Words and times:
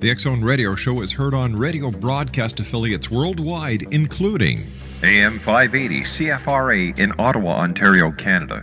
The 0.00 0.10
X 0.10 0.22
Zone 0.22 0.42
Radio 0.42 0.74
Show 0.74 1.02
is 1.02 1.12
heard 1.12 1.34
on 1.34 1.54
radio 1.54 1.90
broadcast 1.90 2.58
affiliates 2.58 3.10
worldwide, 3.10 3.82
including 3.90 4.66
AM 5.02 5.38
580 5.38 6.00
CFRA 6.00 6.98
in 6.98 7.12
Ottawa, 7.18 7.58
Ontario, 7.58 8.10
Canada. 8.10 8.62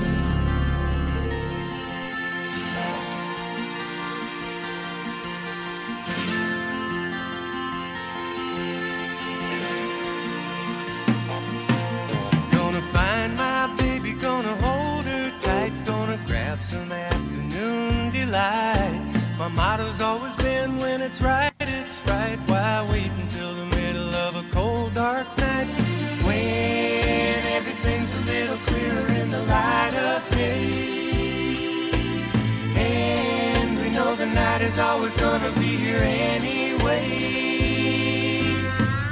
Is 34.71 34.79
always 34.79 35.13
gonna 35.17 35.51
be 35.59 35.75
here 35.75 35.97
anyway. 35.97 37.03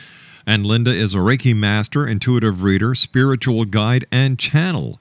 and 0.47 0.67
Linda 0.67 0.93
is 0.93 1.15
a 1.15 1.19
Reiki 1.19 1.55
master, 1.55 2.07
intuitive 2.07 2.63
reader, 2.63 2.95
spiritual 2.95 3.65
guide, 3.65 4.07
and 4.13 4.39
channel. 4.39 5.01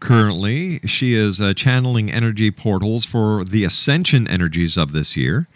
Currently, 0.00 0.80
she 0.80 1.12
is 1.14 1.40
uh, 1.40 1.52
channeling 1.52 2.10
energy 2.10 2.50
portals 2.50 3.04
for 3.04 3.44
the 3.44 3.64
ascension 3.64 4.26
energies 4.26 4.78
of 4.78 4.92
this 4.92 5.16
year. 5.16 5.46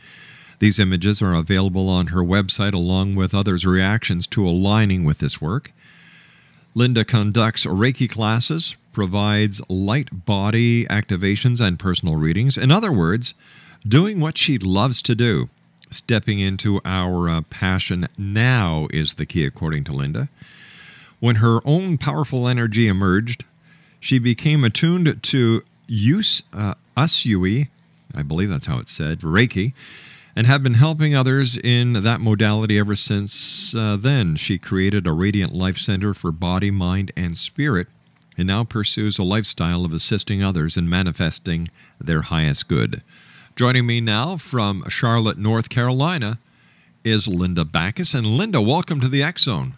These 0.58 0.78
images 0.78 1.22
are 1.22 1.34
available 1.34 1.88
on 1.88 2.08
her 2.08 2.22
website 2.22 2.74
along 2.74 3.14
with 3.14 3.34
others' 3.34 3.66
reactions 3.66 4.26
to 4.28 4.46
aligning 4.46 5.04
with 5.04 5.18
this 5.18 5.40
work. 5.40 5.72
Linda 6.74 7.04
conducts 7.04 7.64
Reiki 7.64 8.10
classes, 8.10 8.76
provides 8.92 9.60
light 9.68 10.24
body 10.24 10.84
activations 10.86 11.60
and 11.60 11.78
personal 11.78 12.16
readings. 12.16 12.56
In 12.56 12.70
other 12.70 12.92
words, 12.92 13.34
doing 13.86 14.20
what 14.20 14.38
she 14.38 14.58
loves 14.58 15.02
to 15.02 15.14
do. 15.14 15.48
Stepping 15.94 16.40
into 16.40 16.80
our 16.84 17.28
uh, 17.28 17.42
passion 17.42 18.08
now 18.18 18.88
is 18.90 19.14
the 19.14 19.24
key, 19.24 19.44
according 19.44 19.84
to 19.84 19.92
Linda. 19.92 20.28
When 21.20 21.36
her 21.36 21.60
own 21.64 21.98
powerful 21.98 22.48
energy 22.48 22.88
emerged, 22.88 23.44
she 24.00 24.18
became 24.18 24.64
attuned 24.64 25.22
to 25.22 25.62
use 25.86 26.42
uh, 26.52 26.74
Usui, 26.96 27.68
I 28.12 28.22
believe 28.22 28.50
that's 28.50 28.66
how 28.66 28.80
it's 28.80 28.90
said, 28.90 29.20
Reiki, 29.20 29.72
and 30.34 30.48
have 30.48 30.64
been 30.64 30.74
helping 30.74 31.14
others 31.14 31.56
in 31.56 31.92
that 31.92 32.20
modality 32.20 32.76
ever 32.76 32.96
since 32.96 33.72
uh, 33.72 33.96
then. 33.96 34.34
She 34.34 34.58
created 34.58 35.06
a 35.06 35.12
Radiant 35.12 35.54
Life 35.54 35.78
Center 35.78 36.12
for 36.12 36.32
body, 36.32 36.72
mind, 36.72 37.12
and 37.16 37.38
spirit, 37.38 37.86
and 38.36 38.48
now 38.48 38.64
pursues 38.64 39.20
a 39.20 39.22
lifestyle 39.22 39.84
of 39.84 39.92
assisting 39.92 40.42
others 40.42 40.76
in 40.76 40.88
manifesting 40.88 41.68
their 42.00 42.22
highest 42.22 42.66
good. 42.66 43.00
Joining 43.56 43.86
me 43.86 44.00
now 44.00 44.36
from 44.36 44.82
Charlotte, 44.88 45.38
North 45.38 45.68
Carolina, 45.68 46.38
is 47.04 47.28
Linda 47.28 47.64
Backes. 47.64 48.12
And 48.12 48.26
Linda, 48.26 48.60
welcome 48.60 48.98
to 48.98 49.08
the 49.08 49.22
X 49.22 49.44
Zone. 49.44 49.74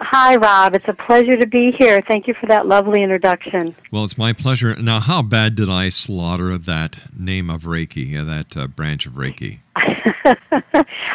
Hi, 0.00 0.36
Rob. 0.36 0.74
It's 0.76 0.84
a 0.86 0.92
pleasure 0.92 1.36
to 1.38 1.46
be 1.46 1.72
here. 1.72 2.02
Thank 2.06 2.28
you 2.28 2.34
for 2.34 2.46
that 2.46 2.66
lovely 2.66 3.02
introduction. 3.02 3.74
Well, 3.90 4.04
it's 4.04 4.18
my 4.18 4.34
pleasure. 4.34 4.76
Now, 4.76 5.00
how 5.00 5.22
bad 5.22 5.54
did 5.54 5.70
I 5.70 5.88
slaughter 5.88 6.58
that 6.58 6.98
name 7.18 7.48
of 7.48 7.62
Reiki, 7.62 8.16
uh, 8.20 8.24
that 8.24 8.54
uh, 8.54 8.66
branch 8.66 9.06
of 9.06 9.14
Reiki? 9.14 9.60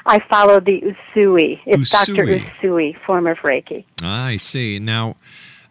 I 0.05 0.19
followed 0.27 0.65
the 0.65 0.81
Usui. 1.15 1.59
It's 1.67 1.91
Dr. 1.91 2.25
Usui. 2.25 2.49
Usui 2.61 2.99
form 3.05 3.27
of 3.27 3.37
Reiki. 3.37 3.85
I 4.01 4.37
see. 4.37 4.79
Now, 4.79 5.17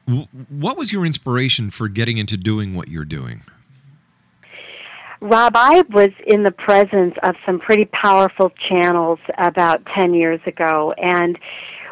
w- 0.06 0.28
what 0.49 0.76
was 0.76 0.93
your 0.93 1.05
inspiration 1.05 1.70
for 1.70 1.88
getting 1.88 2.19
into 2.19 2.37
doing 2.37 2.76
what 2.76 2.87
you're 2.87 3.05
doing? 3.05 3.43
Rob, 5.22 5.52
I 5.54 5.82
was 5.90 6.10
in 6.26 6.42
the 6.42 6.50
presence 6.50 7.14
of 7.22 7.36
some 7.46 7.60
pretty 7.60 7.84
powerful 7.84 8.50
channels 8.69 9.20
about 9.38 9.86
10 9.94 10.14
years 10.14 10.40
ago, 10.46 10.92
and 10.98 11.38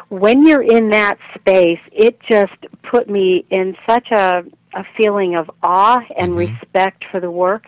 when 0.09 0.45
you're 0.45 0.63
in 0.63 0.89
that 0.89 1.17
space, 1.35 1.79
it 1.93 2.19
just 2.29 2.51
put 2.83 3.09
me 3.09 3.45
in 3.49 3.77
such 3.87 4.11
a, 4.11 4.43
a 4.73 4.83
feeling 4.97 5.37
of 5.37 5.49
awe 5.63 6.01
and 6.17 6.31
mm-hmm. 6.31 6.53
respect 6.53 7.05
for 7.09 7.21
the 7.21 7.31
work, 7.31 7.63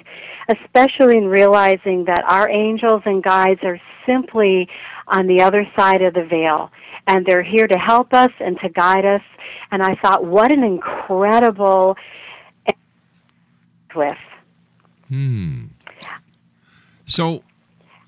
especially 0.50 1.18
in 1.18 1.28
realizing 1.28 2.04
that 2.08 2.26
our 2.28 2.50
angels 2.50 3.02
and 3.06 3.24
guides 3.24 3.62
are 3.64 3.80
simply 4.06 4.68
on 5.08 5.28
the 5.28 5.42
other 5.42 5.66
side 5.78 6.02
of 6.02 6.14
the 6.14 6.26
veil. 6.26 6.72
And 7.08 7.26
they're 7.26 7.42
here 7.42 7.68
to 7.68 7.78
help 7.78 8.14
us 8.14 8.32
and 8.42 8.60
to 8.60 8.68
guide 8.68 9.06
us. 9.06 9.24
And 9.72 9.82
I 9.82 9.96
thought, 9.96 10.26
what 10.26 10.52
an 10.52 10.66
incredible 10.66 11.96
mm-hmm. 12.68 13.98
with. 13.98 14.18
Hmm. 15.14 15.66
So, 17.06 17.44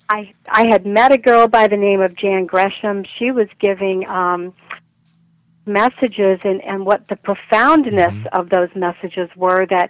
I 0.10 0.34
I 0.50 0.68
had 0.68 0.88
met 0.88 1.12
a 1.12 1.20
girl 1.20 1.48
by 1.48 1.68
the 1.68 1.78
name 1.78 2.02
of 2.02 2.16
Jan 2.16 2.48
Gresham. 2.48 3.06
She 3.20 3.30
was 3.30 3.48
giving 3.60 4.08
um, 4.08 4.56
messages, 5.68 6.40
and 6.44 6.64
and 6.64 6.84
what 6.84 7.08
the 7.08 7.16
profoundness 7.18 8.26
of 8.34 8.50
those 8.50 8.70
messages 8.76 9.30
were 9.36 9.68
that. 9.68 9.90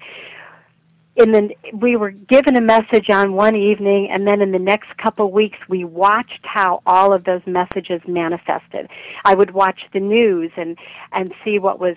In 1.16 1.32
the, 1.32 1.56
we 1.72 1.96
were 1.96 2.12
given 2.12 2.58
a 2.58 2.62
message 2.62 3.10
on 3.10 3.32
one 3.32 3.56
evening, 3.56 4.10
and 4.12 4.28
then 4.28 4.42
in 4.42 4.52
the 4.52 4.60
next 4.60 4.98
couple 4.98 5.32
weeks, 5.32 5.58
we 5.70 5.86
watched 5.86 6.42
how 6.44 6.82
all 6.86 7.14
of 7.14 7.24
those 7.24 7.40
messages 7.46 8.02
manifested. 8.06 8.90
I 9.24 9.36
would 9.36 9.52
watch 9.52 9.80
the 9.94 10.02
news 10.02 10.52
and 10.58 10.78
and 11.14 11.34
see 11.46 11.60
what 11.60 11.80
was 11.80 11.96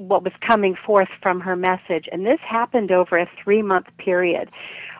what 0.00 0.24
was 0.24 0.32
coming 0.40 0.74
forth 0.74 1.08
from 1.22 1.40
her 1.40 1.56
message, 1.56 2.08
and 2.10 2.24
this 2.24 2.40
happened 2.40 2.90
over 2.90 3.18
a 3.18 3.28
three 3.42 3.62
month 3.62 3.86
period 3.98 4.50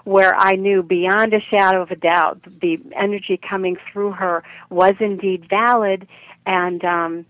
where 0.05 0.35
I 0.35 0.57
knew 0.57 0.83
beyond 0.83 1.35
a 1.35 1.41
shadow 1.41 1.83
of 1.83 1.91
a 1.91 1.97
doubt 1.97 2.41
the 2.61 2.81
energy 2.97 3.37
coming 3.39 3.77
through 3.93 4.13
her 4.13 4.43
was 4.71 4.95
indeed 5.01 5.47
valid, 5.49 6.07
and 6.47 6.85
um, 6.85 7.27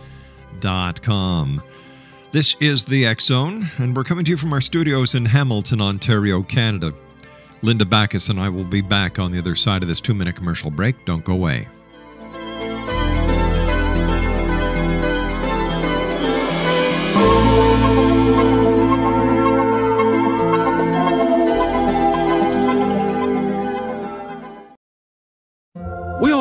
dot 0.60 1.02
com. 1.02 1.62
This 2.32 2.56
is 2.60 2.84
the 2.84 3.06
X 3.06 3.24
Zone, 3.26 3.68
and 3.78 3.96
we're 3.96 4.04
coming 4.04 4.24
to 4.26 4.30
you 4.30 4.36
from 4.36 4.52
our 4.52 4.60
studios 4.60 5.14
in 5.14 5.24
Hamilton, 5.26 5.80
Ontario, 5.80 6.42
Canada. 6.42 6.92
Linda 7.62 7.84
Backes 7.86 8.28
and 8.28 8.38
I 8.38 8.48
will 8.50 8.62
be 8.64 8.82
back 8.82 9.18
on 9.18 9.32
the 9.32 9.38
other 9.38 9.54
side 9.56 9.82
of 9.82 9.88
this 9.88 10.00
two 10.00 10.14
minute 10.14 10.36
commercial 10.36 10.70
break. 10.70 11.04
Don't 11.04 11.24
go 11.24 11.32
away. 11.32 11.66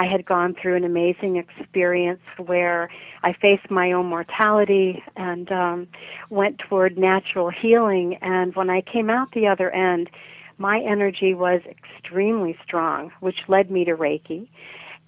I 0.00 0.06
had 0.06 0.24
gone 0.24 0.54
through 0.54 0.76
an 0.76 0.84
amazing 0.84 1.36
experience 1.36 2.22
where 2.38 2.88
I 3.22 3.34
faced 3.34 3.70
my 3.70 3.92
own 3.92 4.06
mortality 4.06 5.04
and 5.14 5.52
um, 5.52 5.88
went 6.30 6.58
toward 6.58 6.96
natural 6.96 7.50
healing. 7.50 8.14
And 8.22 8.56
when 8.56 8.70
I 8.70 8.80
came 8.80 9.10
out 9.10 9.32
the 9.32 9.46
other 9.46 9.70
end, 9.70 10.08
my 10.56 10.80
energy 10.80 11.34
was 11.34 11.60
extremely 11.68 12.56
strong, 12.64 13.12
which 13.20 13.40
led 13.46 13.70
me 13.70 13.84
to 13.84 13.94
Reiki. 13.94 14.48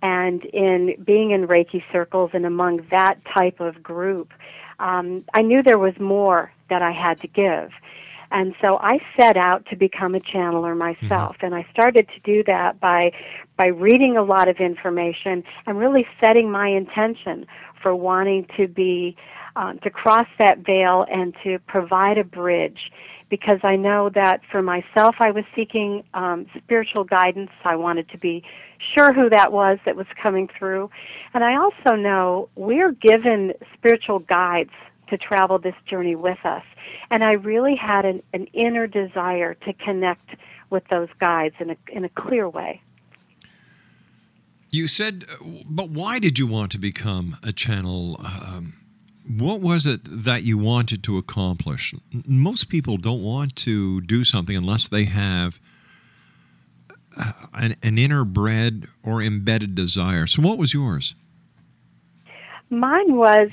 And 0.03 0.45
in 0.45 1.03
being 1.03 1.31
in 1.31 1.47
Reiki 1.47 1.83
circles 1.91 2.33
and 2.35 2.45
among 2.45 2.87
that 2.91 3.17
type 3.25 3.61
of 3.61 3.83
group, 3.83 4.35
um, 4.79 5.25
I 5.33 5.41
knew 5.41 5.63
there 5.63 5.79
was 5.79 5.99
more 5.99 6.53
that 6.69 6.83
I 6.83 6.93
had 6.93 7.19
to 7.23 7.29
give. 7.29 7.71
And 8.33 8.55
so 8.61 8.79
I 8.79 8.99
set 9.17 9.37
out 9.37 9.67
to 9.67 9.77
become 9.77 10.15
a 10.15 10.21
channeler 10.21 10.77
myself, 10.77 11.37
and 11.43 11.55
I 11.55 11.67
started 11.71 12.09
to 12.09 12.21
do 12.25 12.43
that 12.45 12.81
by 12.81 13.13
by 13.59 13.67
reading 13.67 14.17
a 14.17 14.23
lot 14.23 14.49
of 14.49 14.57
information 14.57 15.45
and 15.67 15.79
really 15.79 16.07
setting 16.21 16.51
my 16.51 16.69
intention 16.69 17.47
for 17.83 17.95
wanting 17.95 18.47
to 18.57 18.67
be 18.67 19.17
um, 19.55 19.79
to 19.81 19.91
cross 19.91 20.27
that 20.39 20.61
veil 20.61 21.05
and 21.11 21.35
to 21.45 21.59
provide 21.67 22.17
a 22.17 22.25
bridge 22.25 22.91
because 23.29 23.61
I 23.63 23.77
know 23.77 24.11
that 24.15 24.41
for 24.51 24.63
myself 24.63 25.17
I 25.19 25.31
was 25.31 25.45
seeking 25.55 26.03
um, 26.15 26.47
spiritual 26.57 27.05
guidance. 27.05 27.51
I 27.65 27.77
wanted 27.77 28.09
to 28.11 28.19
be 28.19 28.43
sure 28.95 29.13
who 29.13 29.29
that 29.31 29.53
was 29.53 29.79
that 29.85 29.97
was 29.97 30.07
coming 30.23 30.49
through. 30.59 30.91
And 31.35 31.45
I 31.45 31.57
also 31.57 31.97
know 31.97 32.49
we're 32.57 32.93
given 32.93 33.53
spiritual 33.75 34.21
guides 34.21 34.73
to 35.13 35.19
travel 35.19 35.59
this 35.59 35.75
journey 35.87 36.17
with 36.17 36.39
us. 36.45 36.65
And 37.11 37.23
I 37.23 37.33
really 37.33 37.77
had 37.77 38.07
an, 38.07 38.23
an 38.33 38.47
inner 38.55 38.87
desire 38.87 39.53
to 39.55 39.73
connect 39.75 40.31
with 40.71 40.85
those 40.89 41.09
guides 41.21 41.55
in 41.61 41.71
a, 41.71 41.77
in 41.93 42.05
a 42.05 42.09
clear 42.09 42.49
way. 42.49 42.81
You 44.71 44.89
said, 44.89 45.27
uh, 45.31 45.45
but 45.67 45.91
why 45.91 46.19
did 46.19 46.39
you 46.39 46.47
want 46.47 46.73
to 46.73 46.79
become 46.79 47.37
a 47.43 47.53
channel? 47.53 48.19
Um, 48.25 48.73
what 49.29 49.61
was 49.61 49.85
it 49.85 50.01
that 50.05 50.45
you 50.45 50.57
wanted 50.57 51.05
to 51.05 51.19
accomplish? 51.19 51.95
Most 52.27 52.71
people 52.71 52.97
don't 52.97 53.23
want 53.23 53.55
to 53.57 54.01
do 54.01 54.25
something 54.25 54.57
unless 54.57 54.89
they 54.89 55.05
have 55.05 55.61
uh, 57.19 57.33
an, 57.53 57.77
an 57.83 57.99
inner 57.99 58.25
bred 58.25 58.87
or 59.03 59.21
embedded 59.21 59.75
desire. 59.75 60.27
So, 60.27 60.41
what 60.41 60.57
was 60.57 60.73
yours? 60.73 61.15
Mine 62.73 63.17
was 63.17 63.51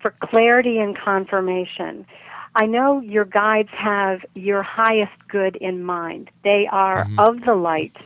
for 0.00 0.14
clarity 0.24 0.78
and 0.78 0.96
confirmation. 0.96 2.06
I 2.56 2.64
know 2.64 3.00
your 3.00 3.26
guides 3.26 3.68
have 3.76 4.20
your 4.34 4.62
highest 4.62 5.12
good 5.28 5.56
in 5.56 5.84
mind. 5.84 6.30
They 6.42 6.66
are 6.72 7.04
Mhm. 7.04 7.18
of 7.18 7.44
the 7.44 7.54
light. 7.54 7.96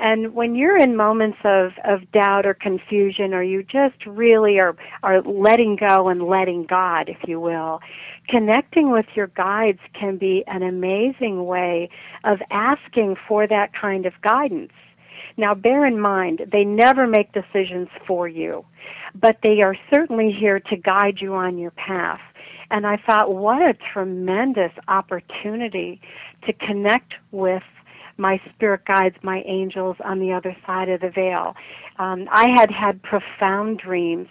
And 0.00 0.34
when 0.34 0.56
you're 0.56 0.76
in 0.76 0.96
moments 0.96 1.38
of, 1.44 1.74
of 1.84 2.10
doubt 2.10 2.46
or 2.46 2.54
confusion, 2.54 3.32
or 3.32 3.44
you 3.44 3.62
just 3.62 4.04
really 4.04 4.58
are, 4.60 4.74
are 5.04 5.20
letting 5.22 5.76
go 5.76 6.08
and 6.08 6.24
letting 6.24 6.64
God, 6.64 7.08
if 7.08 7.18
you 7.28 7.38
will, 7.38 7.80
connecting 8.28 8.90
with 8.90 9.06
your 9.14 9.28
guides 9.28 9.78
can 9.92 10.16
be 10.16 10.42
an 10.48 10.64
amazing 10.64 11.46
way 11.46 11.88
of 12.24 12.42
asking 12.50 13.14
for 13.28 13.46
that 13.46 13.72
kind 13.72 14.04
of 14.04 14.20
guidance. 14.22 14.72
Now, 15.36 15.54
bear 15.54 15.86
in 15.86 15.98
mind, 15.98 16.42
they 16.50 16.64
never 16.64 17.06
make 17.06 17.32
decisions 17.32 17.88
for 18.06 18.28
you, 18.28 18.64
but 19.14 19.38
they 19.42 19.62
are 19.62 19.76
certainly 19.92 20.32
here 20.32 20.60
to 20.60 20.76
guide 20.76 21.20
you 21.20 21.34
on 21.34 21.58
your 21.58 21.70
path. 21.72 22.20
And 22.70 22.86
I 22.86 22.96
thought, 22.96 23.34
what 23.34 23.60
a 23.62 23.74
tremendous 23.92 24.72
opportunity 24.88 26.00
to 26.46 26.52
connect 26.54 27.14
with 27.30 27.62
my 28.16 28.40
spirit 28.54 28.84
guides, 28.86 29.16
my 29.22 29.42
angels 29.46 29.96
on 30.04 30.20
the 30.20 30.32
other 30.32 30.56
side 30.66 30.88
of 30.88 31.00
the 31.00 31.10
veil. 31.10 31.54
Um, 31.98 32.28
I 32.30 32.48
had 32.48 32.70
had 32.70 33.02
profound 33.02 33.78
dreams 33.78 34.28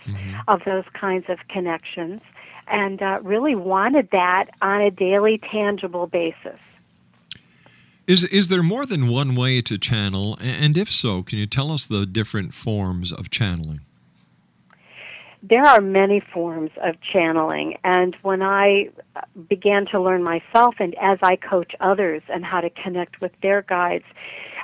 of 0.47 0.61
those 0.65 0.85
kinds 0.93 1.25
of 1.29 1.37
connections 1.49 2.21
and 2.67 3.01
uh, 3.01 3.19
really 3.21 3.55
wanted 3.55 4.09
that 4.11 4.45
on 4.61 4.81
a 4.81 4.91
daily, 4.91 5.39
tangible 5.51 6.07
basis. 6.07 6.59
Is, 8.07 8.23
is 8.25 8.47
there 8.47 8.63
more 8.63 8.85
than 8.85 9.07
one 9.07 9.35
way 9.35 9.61
to 9.61 9.77
channel? 9.77 10.37
And 10.41 10.77
if 10.77 10.91
so, 10.91 11.23
can 11.23 11.37
you 11.37 11.45
tell 11.45 11.71
us 11.71 11.85
the 11.85 12.05
different 12.05 12.53
forms 12.53 13.11
of 13.11 13.29
channeling? 13.29 13.81
There 15.43 15.63
are 15.63 15.81
many 15.81 16.19
forms 16.19 16.69
of 16.83 16.95
channeling, 17.01 17.77
and 17.83 18.15
when 18.21 18.43
I 18.43 18.89
uh, 19.15 19.21
began 19.49 19.87
to 19.87 19.99
learn 19.99 20.23
myself 20.23 20.75
and 20.77 20.95
as 21.01 21.17
I 21.23 21.35
coach 21.35 21.73
others 21.79 22.21
and 22.29 22.45
how 22.45 22.61
to 22.61 22.69
connect 22.69 23.21
with 23.21 23.31
their 23.41 23.63
guides, 23.63 24.05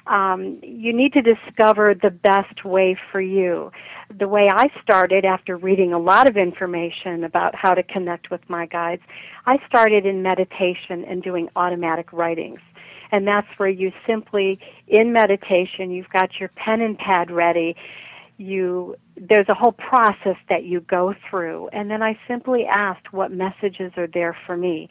um, 0.05 0.59
you 0.61 0.93
need 0.93 1.13
to 1.13 1.21
discover 1.21 1.95
the 1.95 2.11
best 2.11 2.63
way 2.63 2.95
for 3.11 3.19
you. 3.19 3.71
The 4.17 4.27
way 4.27 4.49
I 4.49 4.67
started 4.81 5.25
after 5.25 5.57
reading 5.57 5.93
a 5.93 5.99
lot 5.99 6.29
of 6.29 6.37
information 6.37 7.23
about 7.23 7.55
how 7.55 7.73
to 7.73 7.83
connect 7.83 8.29
with 8.29 8.41
my 8.47 8.67
guides, 8.67 9.01
I 9.45 9.57
started 9.67 10.05
in 10.05 10.21
meditation 10.21 11.03
and 11.05 11.23
doing 11.23 11.49
automatic 11.55 12.13
writings. 12.13 12.59
And 13.11 13.27
that's 13.27 13.47
where 13.57 13.69
you 13.69 13.91
simply, 14.05 14.59
in 14.87 15.13
meditation, 15.13 15.91
you've 15.91 16.09
got 16.09 16.39
your 16.39 16.49
pen 16.49 16.81
and 16.81 16.97
pad 16.97 17.31
ready, 17.31 17.75
you 18.37 18.95
there's 19.15 19.47
a 19.49 19.53
whole 19.55 19.71
process 19.71 20.35
that 20.47 20.63
you 20.63 20.81
go 20.81 21.15
through. 21.29 21.69
And 21.69 21.89
then 21.89 22.03
I 22.03 22.19
simply 22.27 22.65
asked 22.65 23.11
what 23.11 23.31
messages 23.31 23.91
are 23.97 24.07
there 24.07 24.37
for 24.45 24.55
me. 24.55 24.89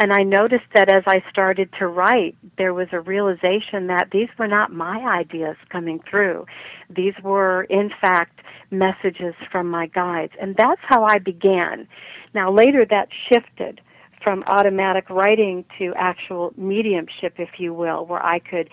And 0.00 0.12
I 0.12 0.22
noticed 0.22 0.66
that 0.74 0.92
as 0.92 1.02
I 1.06 1.22
started 1.30 1.70
to 1.78 1.86
write 1.86 2.36
there 2.56 2.74
was 2.74 2.88
a 2.92 3.00
realization 3.00 3.86
that 3.88 4.08
these 4.12 4.28
were 4.38 4.48
not 4.48 4.72
my 4.72 4.98
ideas 4.98 5.56
coming 5.70 6.00
through. 6.08 6.46
These 6.90 7.14
were 7.22 7.64
in 7.64 7.90
fact 8.00 8.40
messages 8.70 9.34
from 9.50 9.68
my 9.70 9.86
guides. 9.86 10.32
And 10.40 10.56
that's 10.56 10.80
how 10.82 11.04
I 11.04 11.18
began. 11.18 11.86
Now 12.34 12.52
later 12.52 12.84
that 12.90 13.08
shifted 13.28 13.80
from 14.22 14.42
automatic 14.46 15.08
writing 15.10 15.64
to 15.78 15.94
actual 15.96 16.52
mediumship 16.56 17.34
if 17.38 17.58
you 17.58 17.72
will 17.72 18.06
where 18.06 18.24
I 18.24 18.38
could 18.38 18.68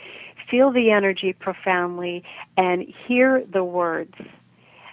feel 0.50 0.72
the 0.72 0.92
energy 0.92 1.34
profoundly 1.34 2.24
and 2.58 2.86
hear 3.08 3.44
the 3.52 3.64
words 3.64 4.14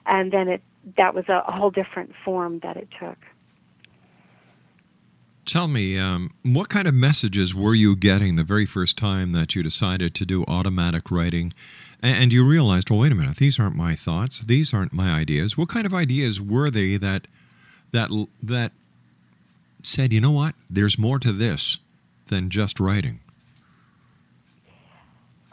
and 0.06 0.32
then 0.32 0.48
it 0.48 0.62
that 0.96 1.14
was 1.14 1.28
a, 1.28 1.40
whole 1.52 1.70
different 1.70 2.12
form 2.24 2.58
that 2.60 2.76
it 2.76 2.88
took 2.98 3.18
Tell 5.44 5.66
me, 5.66 5.98
um, 5.98 6.30
what 6.44 6.68
kind 6.68 6.86
of 6.86 6.94
messages 6.94 7.52
were 7.52 7.74
you 7.74 7.96
getting 7.96 8.36
the 8.36 8.44
very 8.44 8.64
first 8.64 8.96
time 8.96 9.32
that 9.32 9.56
you 9.56 9.62
decided 9.62 10.14
to 10.14 10.24
do 10.24 10.44
automatic 10.46 11.10
writing? 11.10 11.52
And, 12.00 12.32
you 12.32 12.44
realized, 12.44 12.90
well, 12.90 13.00
wait 13.00 13.12
a 13.12 13.14
minute, 13.14 13.36
these 13.36 13.58
aren't 13.58 13.76
my 13.76 13.94
thoughts, 13.94 14.40
these 14.40 14.72
aren't 14.72 14.92
my 14.92 15.10
ideas. 15.10 15.56
What 15.58 15.68
kind 15.68 15.84
of 15.84 15.92
ideas 15.92 16.40
were 16.40 16.70
they 16.70 16.96
that 16.96 17.26
that 17.92 18.10
that 18.42 18.72
said, 19.82 20.12
you 20.12 20.20
know 20.20 20.30
what, 20.30 20.54
there's 20.70 20.98
more 20.98 21.18
to 21.18 21.32
this 21.32 21.78
than 22.26 22.50
just 22.50 22.80
writing? 22.80 23.20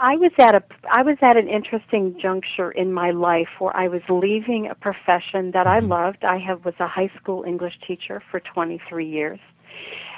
I 0.02 0.16
was 0.16 0.32
at 0.38 0.56
a 0.56 0.64
I 0.90 1.02
was 1.02 1.18
at 1.22 1.36
an 1.36 1.50
interesting 1.50 2.18
juncture 2.22 2.72
in 2.72 2.94
my 2.94 3.12
life 3.12 3.50
where 3.60 3.76
I 3.76 3.90
was 3.90 4.02
leaving 4.08 4.68
a 4.68 4.76
profession 4.76 5.52
that 5.52 5.68
I 5.68 5.82
mm-hmm. 5.82 5.90
loved. 5.90 6.24
I 6.24 6.38
have 6.38 6.64
was 6.64 6.76
a 6.80 6.88
high 6.88 7.12
school 7.18 7.44
English 7.44 7.78
teacher 7.86 8.22
for 8.32 8.40
23 8.40 9.06
years. 9.06 9.40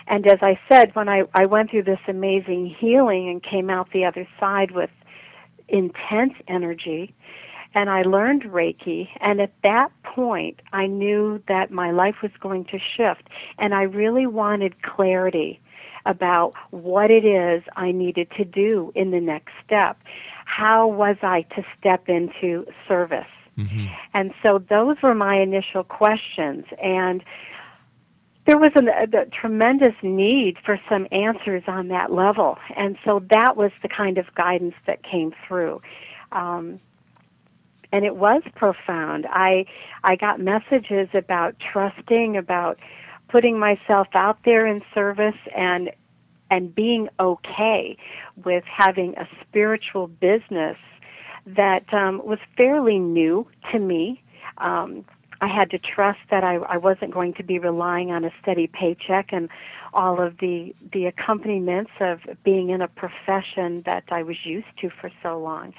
And 0.08 0.28
as 0.28 0.40
I 0.42 0.60
said, 0.70 0.96
when 0.96 1.10
I, 1.10 1.24
I 1.34 1.48
went 1.48 1.72
through 1.72 1.84
this 1.84 2.00
amazing 2.08 2.68
healing 2.68 3.30
and 3.30 3.42
came 3.42 3.70
out 3.70 3.92
the 3.92 4.06
other 4.06 4.28
side 4.40 4.72
with 4.72 4.90
intense 5.68 6.34
energy, 6.48 7.14
and 7.74 7.90
I 7.90 8.02
learned 8.04 8.44
Reiki, 8.44 9.08
and 9.20 9.40
at 9.40 9.54
that 9.64 9.90
point, 10.04 10.62
I 10.74 10.88
knew 10.88 11.42
that 11.48 11.72
my 11.72 11.92
life 11.92 12.16
was 12.22 12.32
going 12.40 12.66
to 12.66 12.80
shift, 12.80 13.30
and 13.58 13.74
I 13.74 13.84
really 13.84 14.28
wanted 14.28 14.82
clarity 14.84 15.60
about 16.06 16.54
what 16.72 17.12
it 17.12 17.24
is 17.26 17.64
I 17.76 17.92
needed 17.92 18.30
to 18.38 18.44
do 18.46 18.92
in 18.96 19.12
the 19.12 19.22
next 19.22 19.54
step. 19.66 19.98
How 20.46 20.88
was 20.88 21.18
I 21.22 21.44
to 21.56 21.64
step 21.78 22.10
into 22.10 22.66
service? 22.88 23.28
And 24.14 24.34
so 24.42 24.58
those 24.58 24.98
were 25.04 25.14
my 25.14 25.40
initial 25.40 25.84
questions. 25.84 26.66
And 26.82 27.24
there 28.48 28.58
was 28.58 28.72
a, 28.76 29.18
a 29.18 29.26
tremendous 29.26 29.94
need 30.02 30.58
for 30.66 30.80
some 30.90 31.08
answers 31.12 31.64
on 31.68 31.90
that 31.90 32.12
level. 32.12 32.58
And 32.76 32.98
so 33.06 33.22
that 33.30 33.56
was 33.56 33.72
the 33.84 33.90
kind 33.90 34.18
of 34.18 34.34
guidance 34.36 34.76
that 34.88 35.04
came 35.04 35.34
through. 35.48 35.82
Um, 36.32 36.80
and 37.92 38.06
it 38.06 38.16
was 38.16 38.42
profound. 38.56 39.26
I 39.30 39.66
I 40.04 40.16
got 40.16 40.40
messages 40.40 41.10
about 41.14 41.56
trusting, 41.60 42.38
about 42.38 42.80
putting 43.30 43.58
myself 43.60 44.08
out 44.14 44.40
there 44.46 44.66
in 44.68 44.82
service 44.94 45.40
and 45.56 45.92
and 46.50 46.76
being 46.76 47.08
okay 47.20 47.98
with 48.44 48.64
having 48.66 49.16
a 49.18 49.28
spiritual 49.42 50.08
business 50.08 50.78
that 51.46 51.92
um, 51.94 52.22
was 52.26 52.40
fairly 52.58 53.00
new 53.00 53.48
to 53.72 53.80
me. 53.80 54.22
Um, 54.58 55.06
I 55.40 55.48
had 55.48 55.72
to 55.72 55.80
trust 55.80 56.20
that 56.30 56.44
I, 56.44 56.58
I 56.58 56.78
wasn't 56.78 57.12
going 57.12 57.34
to 57.36 57.44
be 57.44 57.58
relying 57.58 58.12
on 58.12 58.24
a 58.24 58.32
steady 58.42 58.68
paycheck 58.68 59.30
and 59.32 59.50
all 59.94 60.22
of 60.22 60.38
the 60.38 60.74
the 60.94 61.06
accompaniments 61.06 61.92
of 62.00 62.20
being 62.44 62.70
in 62.70 62.82
a 62.82 62.88
profession 62.88 63.82
that 63.86 64.04
I 64.10 64.24
was 64.24 64.38
used 64.46 64.68
to 64.82 64.90
for 64.90 65.10
so 65.24 65.40
long. 65.40 65.74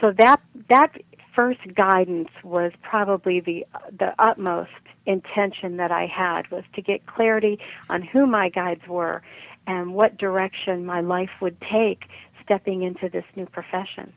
So 0.00 0.12
that 0.18 0.40
that 0.68 0.92
first 1.34 1.60
guidance 1.74 2.28
was 2.42 2.72
probably 2.82 3.40
the 3.40 3.66
the 3.98 4.14
utmost 4.18 4.70
intention 5.06 5.76
that 5.76 5.90
I 5.90 6.06
had 6.06 6.50
was 6.50 6.64
to 6.74 6.82
get 6.82 7.06
clarity 7.06 7.58
on 7.88 8.02
who 8.02 8.26
my 8.26 8.48
guides 8.48 8.86
were 8.86 9.22
and 9.66 9.94
what 9.94 10.18
direction 10.18 10.84
my 10.84 11.00
life 11.00 11.30
would 11.40 11.60
take 11.60 12.04
stepping 12.42 12.82
into 12.82 13.08
this 13.08 13.24
new 13.36 13.46
profession. 13.46 14.12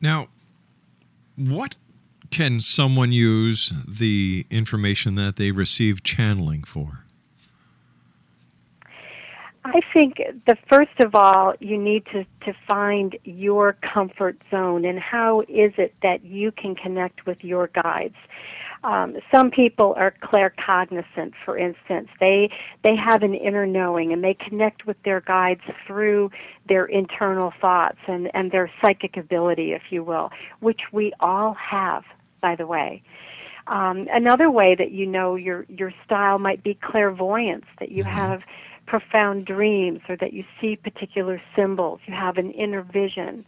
Now, 0.00 0.28
what 1.36 1.76
can 2.30 2.60
someone 2.60 3.12
use 3.12 3.72
the 3.88 4.46
information 4.50 5.14
that 5.14 5.36
they 5.36 5.50
receive 5.50 6.02
channeling 6.02 6.64
for? 6.64 7.03
I 9.64 9.80
think 9.94 10.16
the 10.46 10.56
first 10.68 11.00
of 11.00 11.14
all, 11.14 11.54
you 11.58 11.78
need 11.78 12.04
to, 12.12 12.24
to 12.44 12.52
find 12.68 13.16
your 13.24 13.72
comfort 13.94 14.36
zone 14.50 14.84
and 14.84 14.98
how 14.98 15.40
is 15.42 15.72
it 15.78 15.94
that 16.02 16.22
you 16.22 16.52
can 16.52 16.74
connect 16.74 17.24
with 17.24 17.42
your 17.42 17.68
guides. 17.68 18.16
Um, 18.84 19.16
some 19.32 19.50
people 19.50 19.94
are 19.96 20.12
claircognizant, 20.22 21.32
for 21.42 21.56
instance. 21.56 22.08
They 22.20 22.50
they 22.82 22.94
have 22.94 23.22
an 23.22 23.32
inner 23.34 23.64
knowing 23.64 24.12
and 24.12 24.22
they 24.22 24.34
connect 24.34 24.86
with 24.86 25.02
their 25.04 25.22
guides 25.22 25.62
through 25.86 26.30
their 26.68 26.84
internal 26.84 27.54
thoughts 27.58 27.98
and, 28.06 28.30
and 28.34 28.52
their 28.52 28.70
psychic 28.82 29.16
ability, 29.16 29.72
if 29.72 29.84
you 29.88 30.04
will, 30.04 30.30
which 30.60 30.82
we 30.92 31.14
all 31.20 31.54
have, 31.54 32.04
by 32.42 32.54
the 32.54 32.66
way. 32.66 33.02
Um, 33.66 34.06
another 34.12 34.50
way 34.50 34.74
that 34.74 34.90
you 34.90 35.06
know 35.06 35.36
your 35.36 35.64
your 35.70 35.94
style 36.04 36.38
might 36.38 36.62
be 36.62 36.74
clairvoyance, 36.74 37.64
that 37.80 37.90
you 37.90 38.04
have 38.04 38.42
profound 39.00 39.44
dreams 39.44 39.98
or 40.08 40.16
that 40.16 40.32
you 40.32 40.44
see 40.60 40.76
particular 40.76 41.42
symbols. 41.56 41.98
You 42.06 42.14
have 42.14 42.36
an 42.38 42.52
inner 42.52 42.82
vision. 42.82 43.44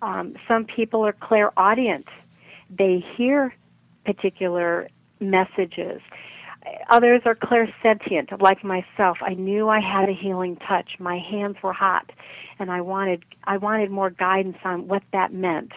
Um, 0.00 0.36
some 0.46 0.64
people 0.64 1.04
are 1.04 1.12
clairaudient. 1.12 2.06
They 2.70 3.04
hear 3.16 3.52
particular 4.04 4.86
messages. 5.18 6.00
Others 6.88 7.22
are 7.24 7.34
clairsentient, 7.34 8.40
like 8.40 8.62
myself. 8.62 9.18
I 9.22 9.34
knew 9.34 9.68
I 9.68 9.80
had 9.80 10.08
a 10.08 10.12
healing 10.12 10.54
touch. 10.54 11.00
My 11.00 11.18
hands 11.18 11.56
were 11.64 11.72
hot, 11.72 12.12
and 12.60 12.70
I 12.70 12.80
wanted 12.80 13.24
I 13.42 13.56
wanted 13.56 13.90
more 13.90 14.10
guidance 14.10 14.58
on 14.64 14.86
what 14.86 15.02
that 15.12 15.32
meant. 15.32 15.72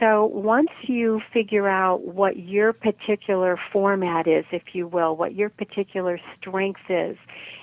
So 0.00 0.24
once 0.24 0.70
you 0.84 1.20
figure 1.30 1.68
out 1.68 2.06
what 2.06 2.38
your 2.38 2.72
particular 2.72 3.60
format 3.70 4.26
is, 4.26 4.46
if 4.50 4.74
you 4.74 4.88
will, 4.88 5.14
what 5.14 5.34
your 5.34 5.50
particular 5.50 6.18
strength 6.38 6.80
is 6.88 7.18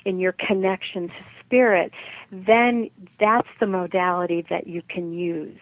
in 0.06 0.20
your 0.20 0.34
connection 0.34 1.10
to 1.10 1.16
spirit, 1.44 1.92
then 2.32 2.92
that's 3.20 3.48
the 3.60 3.66
modality 3.66 4.46
that 4.52 4.68
you 4.68 4.84
can 4.88 5.14
use. 5.14 5.58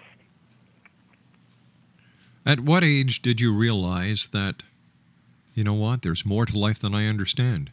At 2.45 2.59
what 2.59 2.83
age 2.83 3.21
did 3.21 3.39
you 3.39 3.53
realize 3.53 4.27
that, 4.27 4.61
you 5.53 5.63
know 5.63 5.73
what, 5.73 6.01
there's 6.01 6.25
more 6.25 6.45
to 6.45 6.59
life 6.59 6.79
than 6.79 6.93
I 6.93 7.07
understand? 7.07 7.71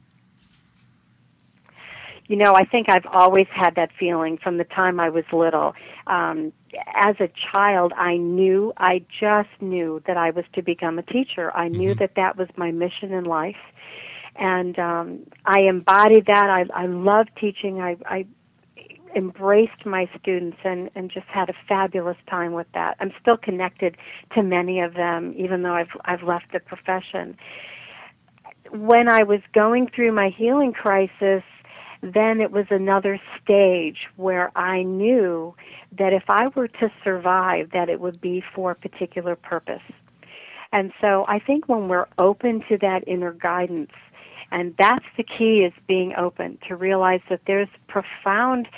You 2.29 2.37
know, 2.37 2.55
I 2.55 2.65
think 2.65 2.89
I've 2.89 3.05
always 3.07 3.49
had 3.51 3.75
that 3.75 3.91
feeling 3.99 4.39
from 4.39 4.57
the 4.57 4.65
time 4.65 5.01
I 5.01 5.11
was 5.11 5.25
little. 5.33 5.75
Um, 6.07 6.53
as 6.95 7.17
a 7.21 7.29
child, 7.51 7.93
I 7.97 8.17
knew, 8.17 8.73
I 8.77 9.05
just 9.21 9.51
knew 9.61 10.03
that 10.07 10.17
I 10.17 10.31
was 10.31 10.45
to 10.55 10.63
become 10.63 10.99
a 10.99 11.03
teacher. 11.03 11.55
I 11.57 11.69
knew 11.69 11.95
that 11.97 12.13
that 12.17 12.37
was 12.37 12.49
my 12.57 12.71
mission 12.71 13.13
in 13.13 13.25
life. 13.25 13.57
And 14.37 14.79
um, 14.79 15.21
I 15.45 15.61
embodied 15.61 16.27
that. 16.27 16.49
I, 16.49 16.65
I 16.75 16.87
love 16.87 17.27
teaching. 17.39 17.81
I, 17.81 17.97
I 18.07 18.27
embraced 19.15 19.85
my 19.85 20.09
students 20.19 20.57
and, 20.65 20.91
and 20.95 21.11
just 21.11 21.27
had 21.27 21.51
a 21.51 21.55
fabulous 21.69 22.17
time 22.29 22.53
with 22.53 22.67
that. 22.75 22.97
I'm 23.01 23.13
still 23.21 23.37
connected 23.37 23.97
to 24.35 24.43
many 24.43 24.81
of 24.81 24.95
them, 24.95 25.35
even 25.37 25.63
though 25.63 25.75
I've, 25.75 25.95
I've 26.05 26.23
left 26.23 26.53
the 26.53 26.61
profession. 26.61 27.37
When 28.71 29.11
I 29.11 29.23
was 29.25 29.41
going 29.53 29.89
through 29.95 30.13
my 30.13 30.31
healing 30.31 30.73
crisis, 30.73 31.43
then 32.03 32.41
it 32.41 32.51
was 32.51 32.67
another 32.71 33.21
stage 33.43 34.09
where 34.17 34.51
I 34.59 34.83
knew 34.83 35.55
that 35.99 36.13
if 36.13 36.25
I 36.29 36.49
were 36.49 36.69
to 36.69 36.91
survive, 37.05 37.71
that 37.73 37.89
it 37.89 38.01
would 38.01 38.21
be 38.21 38.43
for 38.55 38.73
a 38.73 38.75
particular 38.75 39.37
purpose. 39.37 39.83
And 40.73 40.93
so 41.01 41.25
I 41.29 41.39
think 41.39 41.69
when 41.69 41.89
we're 41.89 42.09
open 42.19 42.61
to 42.69 42.79
that 42.79 43.07
inner 43.07 43.33
guidance, 43.33 43.93
and 44.51 44.75
that's 44.79 45.05
the 45.17 45.23
key 45.23 45.59
is 45.65 45.73
being 45.87 46.15
open 46.17 46.59
to 46.69 46.77
realize 46.77 47.21
that 47.31 47.43
there's 47.47 47.69
profound 47.89 48.69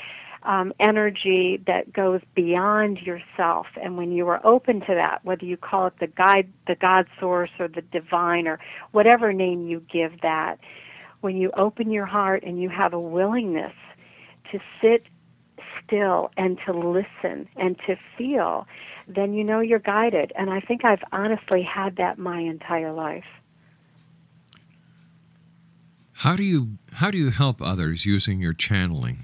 um, 0.42 0.72
energy 0.78 1.60
that 1.66 1.92
goes 1.92 2.20
beyond 2.34 2.98
yourself. 3.00 3.66
And 3.82 3.96
when 3.96 4.12
you 4.12 4.28
are 4.28 4.44
open 4.46 4.80
to 4.80 4.94
that, 4.94 5.24
whether 5.24 5.44
you 5.44 5.56
call 5.56 5.86
it 5.86 5.94
the 5.98 6.06
guide, 6.06 6.48
the 6.66 6.74
God 6.74 7.06
source, 7.18 7.50
or 7.58 7.68
the 7.68 7.80
divine, 7.80 8.46
or 8.46 8.58
whatever 8.92 9.32
name 9.32 9.66
you 9.66 9.82
give 9.90 10.20
that, 10.20 10.58
when 11.24 11.38
you 11.38 11.50
open 11.56 11.90
your 11.90 12.04
heart 12.04 12.44
and 12.44 12.60
you 12.60 12.68
have 12.68 12.92
a 12.92 13.00
willingness 13.00 13.72
to 14.52 14.60
sit 14.82 15.06
still 15.82 16.30
and 16.36 16.58
to 16.66 16.72
listen 16.72 17.48
and 17.56 17.78
to 17.86 17.96
feel, 18.16 18.66
then 19.08 19.32
you 19.32 19.42
know 19.42 19.60
you're 19.60 19.78
guided. 19.78 20.32
And 20.36 20.50
I 20.50 20.60
think 20.60 20.84
I've 20.84 21.02
honestly 21.12 21.62
had 21.62 21.96
that 21.96 22.18
my 22.18 22.40
entire 22.40 22.92
life. 22.92 23.24
How 26.12 26.36
do 26.36 26.42
you 26.42 26.76
how 26.92 27.10
do 27.10 27.16
you 27.16 27.30
help 27.30 27.62
others 27.62 28.04
using 28.04 28.38
your 28.38 28.52
channeling? 28.52 29.20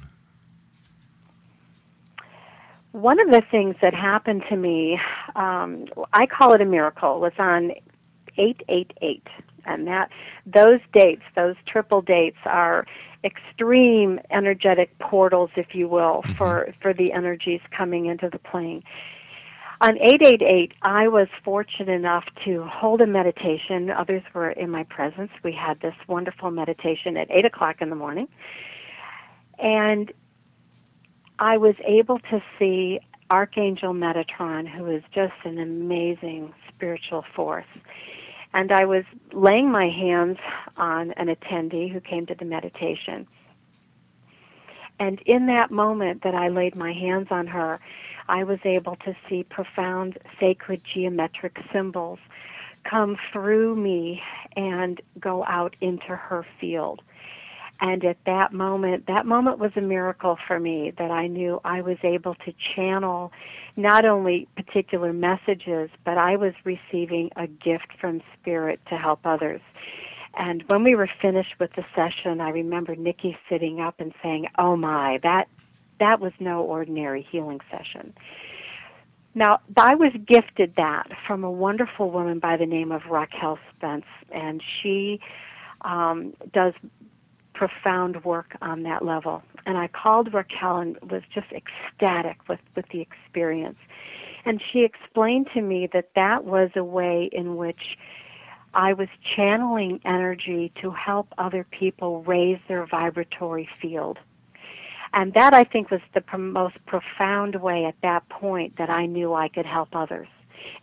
One 2.93 3.21
of 3.21 3.31
the 3.31 3.43
things 3.51 3.77
that 3.83 3.93
happened 3.93 4.43
to 4.49 4.57
me, 4.57 4.99
um, 5.37 5.85
I 6.15 6.27
call 6.27 6.55
it 6.55 6.63
a 6.63 6.65
miracle, 6.65 7.21
was 7.21 7.33
on 7.39 7.73
888. 8.39 9.23
And 9.67 9.87
that 9.87 10.11
those 10.47 10.81
dates, 10.93 11.23
those 11.35 11.57
triple 11.67 12.03
dates 12.03 12.39
are 12.45 12.87
extreme 13.25 14.21
energetic 14.31 14.97
portals, 14.99 15.51
if 15.57 15.75
you 15.75 15.89
will, 15.89 16.23
mm-hmm. 16.23 16.33
for, 16.35 16.73
for 16.81 16.95
the 16.95 17.13
energies 17.13 17.61
coming 17.71 18.07
into 18.07 18.29
the 18.31 18.39
plane. 18.39 18.83
On 19.83 19.97
888, 19.97 20.73
I 20.83 21.09
was 21.09 21.29
fortunate 21.43 21.91
enough 21.91 22.25
to 22.45 22.65
hold 22.65 23.01
a 23.01 23.07
meditation. 23.07 23.91
Others 23.91 24.23
were 24.35 24.51
in 24.51 24.71
my 24.71 24.85
presence. 24.85 25.31
We 25.43 25.53
had 25.53 25.81
this 25.81 25.95
wonderful 26.07 26.51
meditation 26.51 27.17
at 27.17 27.31
8 27.31 27.47
o'clock 27.47 27.81
in 27.81 27.89
the 27.89 27.97
morning. 27.97 28.29
And 29.59 30.13
I 31.39 31.57
was 31.57 31.77
able 31.87 32.19
to 32.31 32.43
see 32.59 33.01
Archangel 33.31 33.95
Metatron, 33.95 34.69
who 34.69 34.87
is 34.87 35.03
just 35.15 35.33
an 35.45 35.59
amazing 35.59 36.53
spiritual 36.69 37.25
force. 37.35 37.65
And 38.53 38.73
I 38.73 38.85
was 38.85 39.05
laying 39.33 39.71
my 39.71 39.89
hands 39.89 40.39
on 40.77 41.13
an 41.13 41.29
attendee 41.29 41.91
who 41.91 42.01
came 42.01 42.27
to 42.27 42.35
the 42.35 42.45
meditation. 42.45 43.27
And 44.99 45.21
in 45.25 45.47
that 45.47 45.71
moment 45.71 46.23
that 46.25 46.35
I 46.35 46.49
laid 46.49 46.75
my 46.75 46.93
hands 46.93 47.29
on 47.31 47.47
her, 47.47 47.81
I 48.29 48.45
was 48.45 48.59
able 48.65 48.97
to 48.97 49.17
see 49.29 49.45
profound 49.45 50.19
sacred 50.39 50.83
geometric 50.85 51.59
symbols 51.73 52.19
come 52.85 53.17
through 53.33 53.77
me 53.77 54.23
and 54.57 55.01
go 55.19 55.45
out 55.47 55.75
into 55.81 56.17
her 56.17 56.47
field. 56.61 57.03
And 57.81 58.05
at 58.05 58.19
that 58.27 58.53
moment, 58.53 59.07
that 59.07 59.25
moment 59.27 59.59
was 59.59 59.73
a 59.75 59.81
miracle 59.81 60.39
for 60.47 60.61
me 60.61 60.93
that 60.99 61.11
I 61.11 61.27
knew 61.27 61.61
I 61.65 61.81
was 61.81 61.97
able 62.03 62.35
to 62.35 62.53
channel 62.75 63.33
not 63.77 64.05
only 64.05 64.49
particular 64.57 65.13
messages, 65.13 65.91
but 66.05 66.19
I 66.19 66.37
was 66.37 66.55
receiving 66.65 67.31
a 67.37 67.47
gift 67.47 67.89
from 68.01 68.23
Spirit 68.39 68.81
to 68.89 68.97
help 68.97 69.21
others. 69.25 69.61
And 70.35 70.63
when 70.69 70.85
we 70.85 70.95
were 70.95 71.11
finished 71.21 71.55
with 71.59 71.73
the 71.75 71.85
session, 71.95 72.41
I 72.41 72.51
remember 72.51 72.95
Nikki 72.95 73.37
sitting 73.49 73.81
up 73.81 73.97
and 73.99 74.15
saying, 74.23 74.49
"Oh 74.59 74.77
my, 74.77 75.19
that 75.23 75.49
that 75.99 76.21
was 76.21 76.33
no 76.39 76.63
ordinary 76.63 77.23
healing 77.23 77.61
session." 77.71 78.15
Now, 79.35 79.61
I 79.77 79.95
was 79.95 80.13
gifted 80.27 80.75
that 80.77 81.09
from 81.27 81.45
a 81.45 81.51
wonderful 81.51 82.11
woman 82.11 82.41
by 82.41 82.57
the 82.57 82.67
name 82.67 82.91
of 82.91 83.07
Raquel 83.07 83.59
Spence, 83.77 84.07
and 84.33 84.63
she 84.63 85.21
um, 85.83 86.35
does 86.53 86.75
profound 87.61 88.25
work 88.25 88.57
on 88.63 88.85
that 88.85 89.05
level. 89.05 89.43
And 89.67 89.77
I 89.77 89.87
called 89.89 90.33
Raquel 90.33 90.79
and 90.79 90.97
was 91.11 91.21
just 91.35 91.49
ecstatic 91.53 92.39
with, 92.49 92.61
with 92.75 92.87
the 92.91 93.03
experience. 93.03 93.77
And 94.47 94.63
she 94.73 94.81
explained 94.81 95.49
to 95.53 95.61
me 95.61 95.87
that 95.93 96.09
that 96.17 96.47
was 96.47 96.71
a 96.75 96.83
way 96.83 97.29
in 97.31 97.57
which 97.57 97.99
I 98.73 98.95
was 98.95 99.09
channeling 99.37 100.01
energy 100.07 100.73
to 100.81 100.91
help 100.91 101.29
other 101.37 101.67
people 101.71 102.23
raise 102.23 102.59
their 102.67 102.87
vibratory 102.87 103.69
field. 103.83 104.19
And 105.13 105.35
that 105.35 105.53
I 105.53 105.65
think 105.65 105.91
was 105.91 106.01
the 106.15 106.39
most 106.39 106.77
profound 106.87 107.57
way 107.57 107.85
at 107.85 107.97
that 108.03 108.27
point 108.31 108.79
that 108.79 108.89
I 108.89 109.05
knew 109.05 109.35
I 109.35 109.49
could 109.49 109.67
help 109.67 109.91
others. 109.93 110.29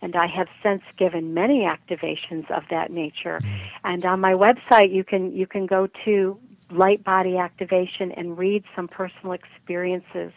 And 0.00 0.14
I 0.14 0.28
have 0.28 0.46
since 0.62 0.82
given 0.96 1.34
many 1.34 1.62
activations 1.62 2.48
of 2.52 2.62
that 2.70 2.92
nature. 2.92 3.40
Mm-hmm. 3.42 3.56
And 3.84 4.04
on 4.04 4.20
my 4.20 4.34
website, 4.34 4.92
you 4.92 5.02
can 5.02 5.32
you 5.32 5.46
can 5.46 5.66
go 5.66 5.88
to 6.04 6.38
light 6.70 7.02
body 7.04 7.36
activation 7.36 8.12
and 8.12 8.36
read 8.36 8.64
some 8.76 8.88
personal 8.88 9.32
experiences 9.32 10.32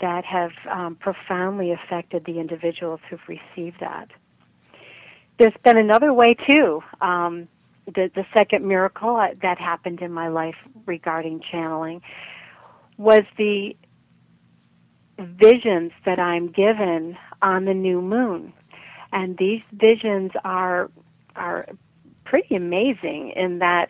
that 0.00 0.24
have 0.24 0.50
um, 0.70 0.96
profoundly 0.96 1.72
affected 1.72 2.24
the 2.24 2.38
individuals 2.38 3.00
who've 3.08 3.20
received 3.28 3.80
that. 3.80 4.08
There's 5.38 5.54
been 5.64 5.78
another 5.78 6.12
way 6.12 6.34
too. 6.34 6.82
Um, 7.00 7.48
the, 7.86 8.10
the 8.14 8.26
second 8.36 8.66
miracle 8.66 9.16
that 9.40 9.58
happened 9.58 10.00
in 10.02 10.12
my 10.12 10.28
life 10.28 10.56
regarding 10.84 11.40
channeling 11.50 12.02
was 12.98 13.22
the 13.38 13.74
visions 15.18 15.92
that 16.04 16.18
I'm 16.18 16.48
given 16.48 17.16
on 17.40 17.64
the 17.64 17.74
new 17.74 18.02
moon. 18.02 18.52
And 19.12 19.38
these 19.38 19.62
visions 19.72 20.32
are 20.44 20.90
are 21.34 21.66
pretty 22.24 22.54
amazing 22.56 23.32
in 23.36 23.60
that 23.60 23.88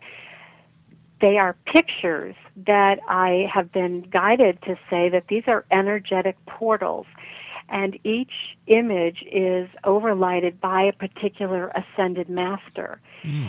they 1.20 1.36
are 1.38 1.56
pictures 1.66 2.34
that 2.66 2.98
I 3.08 3.48
have 3.52 3.72
been 3.72 4.02
guided 4.02 4.60
to 4.62 4.76
say 4.90 5.08
that 5.08 5.24
these 5.28 5.44
are 5.46 5.64
energetic 5.70 6.36
portals. 6.46 7.06
and 7.70 7.98
each 8.02 8.56
image 8.66 9.22
is 9.30 9.68
overlighted 9.84 10.58
by 10.58 10.84
a 10.84 10.92
particular 10.92 11.70
ascended 11.74 12.26
master. 12.30 12.98
Hmm. 13.22 13.48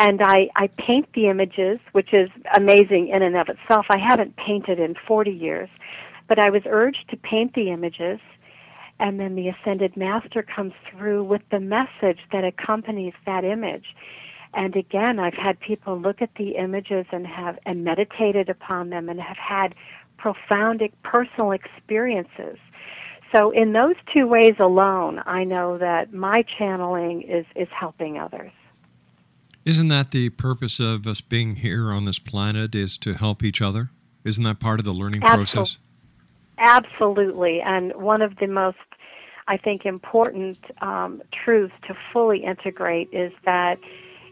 And 0.00 0.20
I, 0.22 0.48
I 0.56 0.66
paint 0.78 1.06
the 1.14 1.28
images, 1.28 1.78
which 1.92 2.12
is 2.12 2.30
amazing 2.56 3.08
in 3.08 3.22
and 3.22 3.36
of 3.36 3.48
itself. 3.48 3.86
I 3.90 3.98
haven't 3.98 4.34
painted 4.36 4.80
in 4.80 4.96
40 5.06 5.30
years, 5.30 5.68
but 6.26 6.38
I 6.38 6.48
was 6.48 6.62
urged 6.66 7.10
to 7.10 7.16
paint 7.16 7.54
the 7.54 7.70
images, 7.70 8.18
and 8.98 9.20
then 9.20 9.36
the 9.36 9.48
ascended 9.48 9.96
master 9.96 10.42
comes 10.42 10.72
through 10.90 11.24
with 11.24 11.42
the 11.50 11.60
message 11.60 12.20
that 12.32 12.44
accompanies 12.44 13.12
that 13.26 13.44
image. 13.44 13.94
And 14.54 14.74
again, 14.74 15.18
I've 15.18 15.34
had 15.34 15.60
people 15.60 15.98
look 15.98 16.20
at 16.20 16.34
the 16.36 16.56
images 16.56 17.06
and 17.12 17.26
have 17.26 17.58
and 17.66 17.84
meditated 17.84 18.48
upon 18.48 18.90
them 18.90 19.08
and 19.08 19.20
have 19.20 19.36
had 19.36 19.74
profound 20.18 20.82
personal 21.02 21.52
experiences. 21.52 22.56
So 23.34 23.50
in 23.52 23.72
those 23.72 23.94
two 24.12 24.26
ways 24.26 24.54
alone, 24.58 25.22
I 25.24 25.44
know 25.44 25.78
that 25.78 26.12
my 26.12 26.44
channeling 26.58 27.22
is 27.22 27.46
is 27.54 27.68
helping 27.70 28.18
others. 28.18 28.50
Isn't 29.64 29.88
that 29.88 30.10
the 30.10 30.30
purpose 30.30 30.80
of 30.80 31.06
us 31.06 31.20
being 31.20 31.56
here 31.56 31.92
on 31.92 32.04
this 32.04 32.18
planet 32.18 32.74
is 32.74 32.98
to 32.98 33.14
help 33.14 33.44
each 33.44 33.62
other? 33.62 33.90
Isn't 34.24 34.44
that 34.44 34.58
part 34.58 34.80
of 34.80 34.84
the 34.84 34.92
learning 34.92 35.20
Absol- 35.20 35.34
process? 35.34 35.78
Absolutely, 36.58 37.60
and 37.60 37.92
one 37.94 38.20
of 38.20 38.36
the 38.36 38.46
most, 38.46 38.76
I 39.48 39.56
think, 39.56 39.86
important 39.86 40.58
um, 40.82 41.22
truths 41.32 41.72
to 41.86 41.96
fully 42.12 42.44
integrate 42.44 43.08
is 43.12 43.32
that 43.44 43.78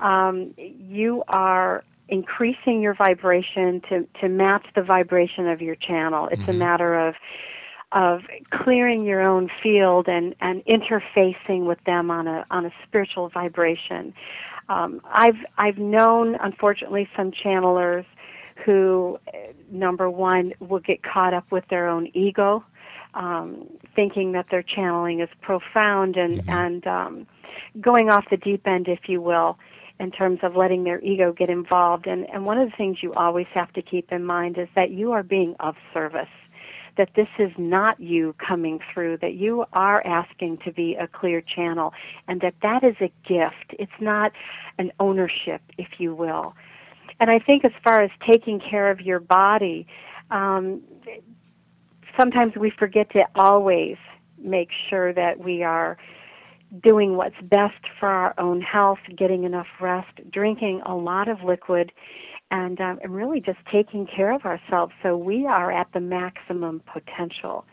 um, 0.01 0.53
you 0.57 1.23
are 1.27 1.83
increasing 2.09 2.81
your 2.81 2.93
vibration 2.93 3.81
to, 3.89 4.07
to 4.21 4.29
match 4.29 4.65
the 4.75 4.83
vibration 4.83 5.47
of 5.47 5.61
your 5.61 5.75
channel. 5.75 6.27
It's 6.31 6.47
a 6.47 6.53
matter 6.53 6.95
of 7.07 7.15
of 7.91 8.21
clearing 8.49 9.05
your 9.05 9.21
own 9.21 9.49
field 9.63 10.07
and, 10.09 10.35
and 10.41 10.61
interfacing 10.65 11.65
with 11.65 11.81
them 11.85 12.11
on 12.11 12.27
a 12.27 12.45
on 12.51 12.65
a 12.65 12.71
spiritual 12.85 13.29
vibration. 13.29 14.13
Um, 14.67 15.01
I've 15.05 15.37
I've 15.57 15.77
known 15.77 16.35
unfortunately 16.35 17.07
some 17.15 17.31
channelers 17.31 18.05
who, 18.65 19.17
uh, 19.27 19.37
number 19.71 20.09
one, 20.09 20.53
will 20.59 20.79
get 20.79 21.03
caught 21.03 21.33
up 21.33 21.51
with 21.51 21.65
their 21.69 21.87
own 21.87 22.09
ego, 22.13 22.63
um, 23.13 23.67
thinking 23.95 24.31
that 24.33 24.47
their 24.49 24.63
channeling 24.63 25.21
is 25.21 25.29
profound 25.41 26.17
and 26.17 26.41
and 26.47 26.85
um, 26.87 27.27
going 27.79 28.09
off 28.09 28.25
the 28.29 28.37
deep 28.37 28.67
end, 28.67 28.87
if 28.87 29.07
you 29.07 29.21
will, 29.21 29.57
in 29.99 30.11
terms 30.11 30.39
of 30.43 30.55
letting 30.55 30.83
their 30.83 31.01
ego 31.01 31.31
get 31.31 31.49
involved. 31.49 32.07
And 32.07 32.29
and 32.29 32.45
one 32.45 32.57
of 32.57 32.69
the 32.69 32.75
things 32.75 32.97
you 33.01 33.13
always 33.13 33.47
have 33.53 33.71
to 33.73 33.81
keep 33.81 34.11
in 34.11 34.23
mind 34.23 34.57
is 34.57 34.67
that 34.75 34.91
you 34.91 35.11
are 35.11 35.23
being 35.23 35.55
of 35.59 35.75
service. 35.93 36.29
That 36.97 37.09
this 37.15 37.27
is 37.39 37.51
not 37.57 37.99
you 37.99 38.33
coming 38.39 38.79
through, 38.93 39.17
that 39.17 39.33
you 39.33 39.65
are 39.73 40.05
asking 40.07 40.59
to 40.63 40.71
be 40.71 40.95
a 40.95 41.07
clear 41.07 41.41
channel, 41.41 41.93
and 42.29 42.39
that 42.39 42.55
that 42.61 42.85
is 42.85 42.95
a 43.01 43.11
gift. 43.27 43.75
It's 43.77 43.99
not 43.99 44.31
an 44.77 44.93
ownership, 44.99 45.61
if 45.77 45.99
you 45.99 46.15
will. 46.15 46.55
And 47.19 47.29
I 47.29 47.39
think 47.39 47.65
as 47.65 47.73
far 47.83 48.01
as 48.01 48.11
taking 48.25 48.61
care 48.61 48.89
of 48.89 49.01
your 49.01 49.19
body, 49.19 49.87
um, 50.31 50.81
sometimes 52.17 52.55
we 52.55 52.69
forget 52.69 53.09
to 53.11 53.25
always 53.35 53.97
make 54.37 54.69
sure 54.89 55.13
that 55.13 55.39
we 55.39 55.63
are 55.63 55.97
doing 56.83 57.15
what's 57.15 57.39
best 57.41 57.81
for 57.99 58.09
our 58.09 58.33
own 58.37 58.61
health, 58.61 58.99
getting 59.15 59.43
enough 59.43 59.67
rest, 59.79 60.09
drinking 60.31 60.81
a 60.85 60.95
lot 60.95 61.27
of 61.27 61.43
liquid, 61.43 61.91
and, 62.51 62.79
um, 62.79 62.99
and 63.03 63.15
really 63.15 63.41
just 63.41 63.59
taking 63.71 64.05
care 64.05 64.31
of 64.31 64.45
ourselves 64.45 64.93
so 65.01 65.17
we 65.17 65.45
are 65.45 65.71
at 65.71 65.87
the 65.93 65.99
maximum 65.99 66.81
potential. 66.91 67.65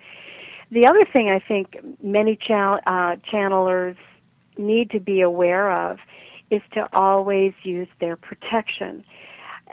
The 0.71 0.87
other 0.87 1.05
thing 1.13 1.29
I 1.29 1.39
think 1.39 1.77
many 2.03 2.37
channel, 2.37 2.81
uh, 2.87 3.17
channelers 3.31 3.97
need 4.57 4.91
to 4.91 5.01
be 5.01 5.21
aware 5.21 5.71
of 5.71 5.99
is 6.51 6.63
to 6.73 6.89
always 6.93 7.53
use 7.63 7.89
their 8.01 8.17
protection. 8.17 9.05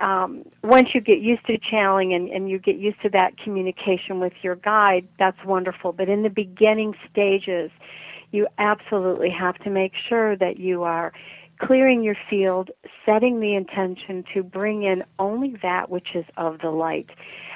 Um, 0.01 0.43
once 0.63 0.89
you 0.93 1.01
get 1.01 1.19
used 1.19 1.45
to 1.47 1.57
channeling 1.57 2.13
and, 2.13 2.29
and 2.29 2.49
you 2.49 2.57
get 2.57 2.77
used 2.77 3.01
to 3.01 3.09
that 3.09 3.37
communication 3.37 4.19
with 4.19 4.33
your 4.41 4.55
guide, 4.55 5.07
that's 5.17 5.43
wonderful. 5.45 5.91
But 5.91 6.07
in 6.07 6.23
the 6.23 6.29
beginning 6.29 6.95
stages, 7.11 7.71
you 8.31 8.47
absolutely 8.57 9.29
have 9.29 9.57
to 9.59 9.69
make 9.69 9.93
sure 10.07 10.35
that 10.35 10.59
you 10.59 10.83
are 10.83 11.11
clearing 11.59 12.03
your 12.03 12.15
field, 12.29 12.71
setting 13.05 13.39
the 13.39 13.53
intention 13.53 14.23
to 14.33 14.41
bring 14.41 14.83
in 14.83 15.03
only 15.19 15.55
that 15.61 15.89
which 15.89 16.15
is 16.15 16.25
of 16.37 16.59
the 16.59 16.69
light. 16.69 17.09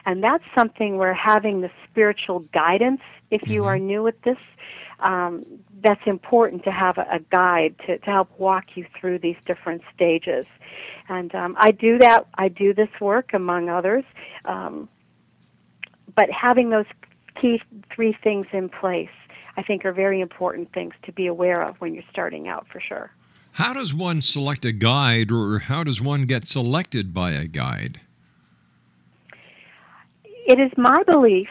And 0.06 0.22
that's 0.22 0.44
something 0.58 0.98
where 0.98 1.14
having 1.14 1.62
the 1.62 1.72
spiritual 1.90 2.40
guidance, 2.54 3.02
if 3.32 3.48
you 3.48 3.64
are 3.66 3.80
new 3.80 4.06
at 4.08 4.22
this, 4.24 4.38
um, 5.00 5.46
that's 5.82 6.06
important 6.06 6.64
to 6.66 6.72
have 6.72 6.98
a, 6.98 7.08
a 7.12 7.20
guide 7.32 7.76
to, 7.86 7.98
to 7.98 8.06
help 8.06 8.30
walk 8.38 8.66
you 8.76 8.86
through 9.00 9.20
these 9.20 9.38
different 9.46 9.82
stages. 9.94 10.46
And 11.08 11.34
um, 11.34 11.56
I 11.58 11.72
do 11.72 11.98
that, 12.00 12.28
I 12.36 12.50
do 12.50 12.74
this 12.74 12.90
work 13.00 13.34
among 13.34 13.70
others. 13.70 14.04
Um, 14.46 14.90
but 16.16 16.30
having 16.30 16.70
those 16.70 16.86
key 17.40 17.62
three 17.94 18.16
things 18.24 18.48
in 18.52 18.70
place, 18.70 19.10
I 19.56 19.64
think, 19.64 19.86
are 19.86 19.94
very 19.94 20.22
important 20.22 20.72
things 20.74 20.94
to 21.04 21.12
be 21.12 21.28
aware 21.28 21.62
of 21.62 21.76
when 21.78 21.94
you're 21.94 22.04
starting 22.10 22.48
out 22.48 22.68
for 22.72 22.80
sure. 22.80 23.12
How 23.54 23.74
does 23.74 23.94
one 23.94 24.22
select 24.22 24.66
a 24.66 24.72
guide, 24.72 25.32
or 25.32 25.60
how 25.60 25.84
does 25.84 26.02
one 26.02 26.26
get 26.26 26.46
selected 26.46 27.14
by 27.14 27.32
a 27.32 27.46
guide? 27.46 28.00
It 30.46 30.60
is 30.60 30.72
my 30.76 31.04
belief 31.04 31.50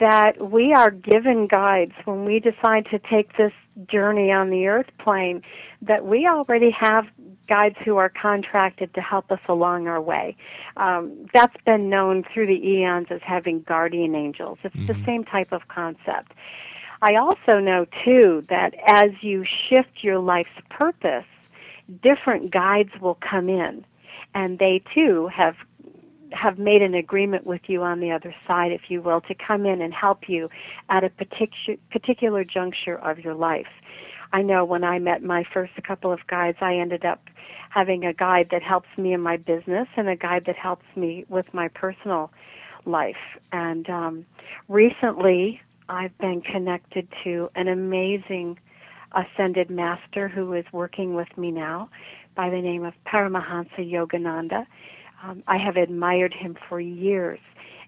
that 0.00 0.50
we 0.50 0.74
are 0.74 0.90
given 0.90 1.46
guides 1.46 1.92
when 2.04 2.24
we 2.24 2.40
decide 2.40 2.86
to 2.90 2.98
take 2.98 3.36
this 3.36 3.52
journey 3.88 4.30
on 4.30 4.50
the 4.50 4.66
earth 4.66 4.90
plane, 4.98 5.42
that 5.80 6.04
we 6.04 6.26
already 6.26 6.70
have 6.70 7.06
guides 7.48 7.76
who 7.84 7.96
are 7.96 8.08
contracted 8.08 8.92
to 8.94 9.00
help 9.00 9.30
us 9.30 9.40
along 9.48 9.88
our 9.88 10.00
way. 10.00 10.36
Um, 10.76 11.26
that's 11.32 11.56
been 11.64 11.88
known 11.88 12.24
through 12.32 12.46
the 12.46 12.68
eons 12.68 13.06
as 13.10 13.20
having 13.22 13.60
guardian 13.60 14.14
angels. 14.14 14.58
It's 14.62 14.74
the 14.86 14.96
same 15.04 15.24
type 15.24 15.52
of 15.52 15.68
concept. 15.68 16.32
I 17.02 17.16
also 17.16 17.58
know, 17.58 17.86
too, 18.04 18.44
that 18.48 18.74
as 18.86 19.10
you 19.20 19.44
shift 19.68 20.02
your 20.02 20.18
life's 20.18 20.50
purpose, 20.70 21.26
different 22.02 22.50
guides 22.50 22.90
will 23.00 23.16
come 23.16 23.48
in, 23.48 23.84
and 24.34 24.58
they, 24.58 24.82
too, 24.94 25.28
have 25.28 25.56
have 26.32 26.58
made 26.58 26.82
an 26.82 26.94
agreement 26.94 27.46
with 27.46 27.60
you 27.68 27.82
on 27.82 28.00
the 28.00 28.10
other 28.10 28.34
side, 28.46 28.72
if 28.72 28.90
you 28.90 29.00
will, 29.00 29.20
to 29.20 29.34
come 29.34 29.64
in 29.66 29.80
and 29.80 29.94
help 29.94 30.28
you 30.28 30.50
at 30.88 31.04
a 31.04 31.10
particular 31.10 31.78
particular 31.90 32.44
juncture 32.44 32.96
of 32.96 33.20
your 33.20 33.34
life. 33.34 33.68
I 34.32 34.42
know 34.42 34.64
when 34.64 34.82
I 34.82 34.98
met 34.98 35.22
my 35.22 35.44
first 35.44 35.72
couple 35.86 36.12
of 36.12 36.26
guides, 36.26 36.58
I 36.60 36.74
ended 36.74 37.04
up 37.04 37.22
having 37.70 38.04
a 38.04 38.12
guide 38.12 38.48
that 38.50 38.62
helps 38.62 38.88
me 38.96 39.12
in 39.12 39.20
my 39.20 39.36
business 39.36 39.86
and 39.96 40.08
a 40.08 40.16
guide 40.16 40.44
that 40.46 40.56
helps 40.56 40.86
me 40.96 41.24
with 41.28 41.52
my 41.52 41.68
personal 41.68 42.32
life. 42.84 43.38
And 43.52 43.88
um, 43.88 44.26
recently, 44.68 45.60
I've 45.88 46.16
been 46.18 46.40
connected 46.40 47.08
to 47.24 47.50
an 47.54 47.68
amazing 47.68 48.58
ascended 49.12 49.70
master 49.70 50.28
who 50.28 50.52
is 50.54 50.64
working 50.72 51.14
with 51.14 51.28
me 51.36 51.50
now 51.50 51.90
by 52.34 52.50
the 52.50 52.60
name 52.60 52.84
of 52.84 52.94
Paramahansa 53.06 53.78
Yogananda. 53.78 54.66
Um, 55.22 55.42
I 55.46 55.56
have 55.58 55.76
admired 55.76 56.34
him 56.34 56.56
for 56.68 56.80
years, 56.80 57.38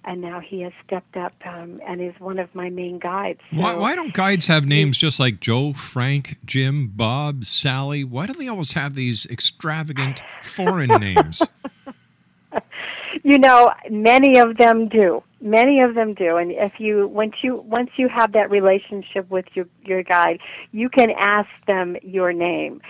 and 0.04 0.20
now 0.20 0.40
he 0.40 0.60
has 0.62 0.72
stepped 0.86 1.16
up 1.16 1.32
um, 1.44 1.80
and 1.86 2.00
is 2.00 2.14
one 2.18 2.38
of 2.38 2.54
my 2.54 2.70
main 2.70 2.98
guides. 2.98 3.40
Why, 3.50 3.72
So- 3.74 3.80
why 3.80 3.96
don't 3.96 4.12
guides 4.14 4.46
have 4.46 4.66
names 4.66 4.96
just 4.98 5.18
like 5.18 5.40
Joe, 5.40 5.72
Frank, 5.72 6.36
Jim, 6.44 6.92
Bob, 6.94 7.44
Sally? 7.44 8.04
Why 8.04 8.26
don't 8.26 8.38
they 8.38 8.48
always 8.48 8.72
have 8.72 8.94
these 8.94 9.26
extravagant 9.26 10.22
foreign 10.42 10.90
names? 11.00 11.42
you 13.22 13.38
know 13.38 13.72
many 13.90 14.38
of 14.38 14.56
them 14.56 14.88
do. 14.88 15.22
Many 15.40 15.80
of 15.80 15.94
them 15.94 16.14
do. 16.14 16.36
And 16.36 16.50
if 16.50 16.80
you 16.80 17.08
once 17.08 17.34
you 17.42 17.56
once 17.56 17.90
you 17.96 18.08
have 18.08 18.32
that 18.32 18.50
relationship 18.50 19.28
with 19.30 19.44
your 19.54 19.66
your 19.84 20.02
guide 20.02 20.40
you 20.72 20.88
can 20.88 21.10
ask 21.10 21.48
them 21.66 21.96
your 22.02 22.32
name 22.32 22.80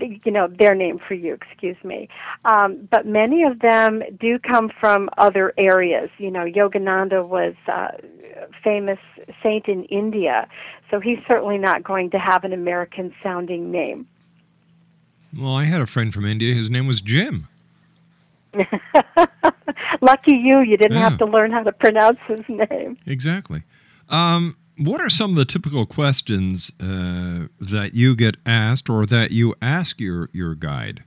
you 0.00 0.30
know 0.30 0.48
their 0.48 0.74
name 0.74 0.98
for 0.98 1.14
you 1.14 1.34
excuse 1.34 1.76
me. 1.84 2.08
Um, 2.44 2.88
but 2.90 3.06
many 3.06 3.44
of 3.44 3.60
them 3.60 4.02
do 4.18 4.38
come 4.38 4.70
from 4.80 5.08
other 5.18 5.52
areas. 5.56 6.10
You 6.18 6.30
know 6.30 6.44
yogananda 6.44 7.26
was 7.26 7.54
uh, 7.68 7.92
famous 8.62 8.98
saint 9.42 9.68
in 9.68 9.84
india 9.84 10.48
so 10.90 11.00
he's 11.00 11.18
certainly 11.26 11.58
not 11.58 11.82
going 11.82 12.10
to 12.10 12.18
have 12.18 12.44
an 12.44 12.52
american 12.52 13.14
sounding 13.22 13.70
name. 13.70 14.06
Well, 15.36 15.56
I 15.56 15.64
had 15.64 15.80
a 15.80 15.86
friend 15.86 16.12
from 16.12 16.26
India. 16.26 16.54
His 16.54 16.68
name 16.68 16.86
was 16.86 17.00
Jim. 17.00 17.48
lucky 20.00 20.36
you 20.36 20.60
you 20.60 20.76
didn't 20.76 20.98
Yeah. 20.98 21.08
have 21.10 21.18
to 21.18 21.24
learn 21.26 21.50
how 21.52 21.62
to 21.62 21.72
pronounce 21.72 22.18
his 22.28 22.42
name 22.48 22.96
Exactly. 23.06 23.62
Um, 24.08 24.56
what 24.78 25.00
are 25.00 25.10
some 25.10 25.30
of 25.30 25.36
the 25.36 25.44
typical 25.44 25.86
questions 25.86 26.70
uh, 26.80 27.46
that 27.60 27.90
you 27.94 28.16
get 28.16 28.36
asked 28.46 28.88
or 28.90 29.06
that 29.06 29.30
you 29.30 29.54
ask 29.62 30.00
your, 30.00 30.28
your 30.32 30.54
guide? 30.54 31.04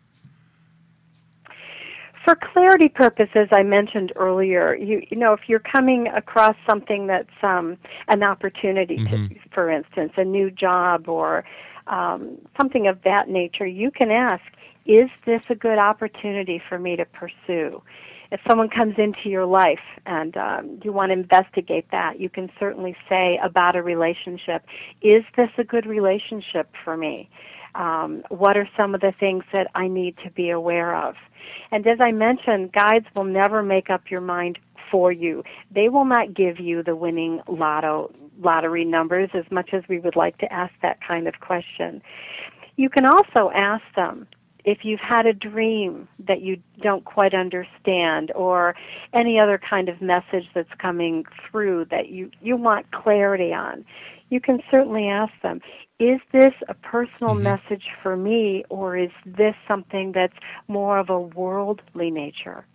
for 2.23 2.35
clarity 2.35 2.89
purposes, 2.89 3.47
I 3.51 3.61
mentioned 3.61 4.11
earlier, 4.15 4.73
you 4.75 5.03
you 5.11 5.17
know, 5.17 5.33
if 5.33 5.41
you're 5.47 5.59
coming 5.59 6.07
across 6.07 6.55
something 6.67 7.05
that's 7.05 7.29
um, 7.43 7.77
an 8.07 8.23
opportunity, 8.23 8.97
to, 8.97 9.29
for 9.53 9.69
instance, 9.69 10.13
a 10.17 10.23
new 10.25 10.49
job 10.49 11.07
or 11.07 11.45
um, 11.85 12.39
something 12.57 12.87
of 12.87 13.03
that 13.03 13.29
nature, 13.29 13.67
you 13.67 13.91
can 13.91 14.09
ask, 14.09 14.41
"Is 14.85 15.09
this 15.25 15.41
a 15.49 15.55
good 15.55 15.77
opportunity 15.77 16.61
for 16.69 16.79
me 16.79 16.95
to 16.95 17.05
pursue?" 17.05 17.81
If 18.31 18.41
someone 18.47 18.69
comes 18.69 18.95
into 18.97 19.29
your 19.29 19.45
life 19.45 19.79
and 20.05 20.35
um, 20.35 20.79
you 20.83 20.91
want 20.91 21.11
to 21.11 21.13
investigate 21.13 21.85
that, 21.91 22.19
you 22.19 22.29
can 22.29 22.49
certainly 22.59 22.95
say 23.07 23.39
about 23.43 23.75
a 23.75 23.83
relationship, 23.83 24.65
"Is 25.01 25.23
this 25.37 25.51
a 25.57 25.63
good 25.63 25.85
relationship 25.85 26.69
for 26.83 26.97
me?" 26.97 27.29
Um, 27.75 28.23
what 28.29 28.57
are 28.57 28.67
some 28.77 28.95
of 28.95 29.01
the 29.01 29.13
things 29.19 29.43
that 29.51 29.67
I 29.75 29.87
need 29.87 30.17
to 30.23 30.31
be 30.31 30.49
aware 30.49 30.95
of? 30.95 31.15
And 31.71 31.85
as 31.85 31.99
I 31.99 32.11
mentioned, 32.11 32.71
guides 32.71 33.05
will 33.15 33.25
never 33.25 33.61
make 33.61 33.89
up 33.89 34.09
your 34.09 34.21
mind 34.21 34.57
for 34.89 35.11
you. 35.11 35.43
They 35.71 35.89
will 35.89 36.05
not 36.05 36.33
give 36.33 36.59
you 36.59 36.83
the 36.83 36.95
winning 36.95 37.41
lotto 37.47 38.11
lottery 38.41 38.85
numbers 38.85 39.29
as 39.33 39.45
much 39.51 39.69
as 39.73 39.83
we 39.87 39.99
would 39.99 40.15
like 40.15 40.37
to 40.39 40.51
ask 40.51 40.73
that 40.81 40.99
kind 41.05 41.27
of 41.27 41.39
question. 41.39 42.01
You 42.75 42.89
can 42.89 43.05
also 43.05 43.51
ask 43.53 43.83
them 43.95 44.27
if 44.65 44.79
you've 44.83 44.99
had 44.99 45.25
a 45.27 45.33
dream 45.33 46.07
that 46.27 46.41
you 46.41 46.57
don't 46.81 47.05
quite 47.05 47.33
understand 47.33 48.31
or 48.35 48.75
any 49.13 49.39
other 49.39 49.59
kind 49.69 49.87
of 49.87 50.01
message 50.01 50.49
that's 50.53 50.73
coming 50.79 51.23
through 51.49 51.85
that 51.91 52.09
you, 52.09 52.31
you 52.41 52.57
want 52.57 52.91
clarity 52.91 53.53
on. 53.53 53.85
You 54.29 54.41
can 54.41 54.59
certainly 54.71 55.07
ask 55.07 55.31
them, 55.43 55.61
is 55.99 56.19
this 56.33 56.53
a 56.67 56.73
personal 56.73 57.35
mm-hmm. 57.35 57.43
message 57.43 57.85
for 58.01 58.17
me 58.17 58.65
or 58.69 58.97
is 58.97 59.11
this 59.25 59.53
something 59.67 60.11
that's 60.13 60.35
more 60.67 60.97
of 60.97 61.09
a 61.09 61.19
worldly 61.19 62.09
nature? 62.09 62.65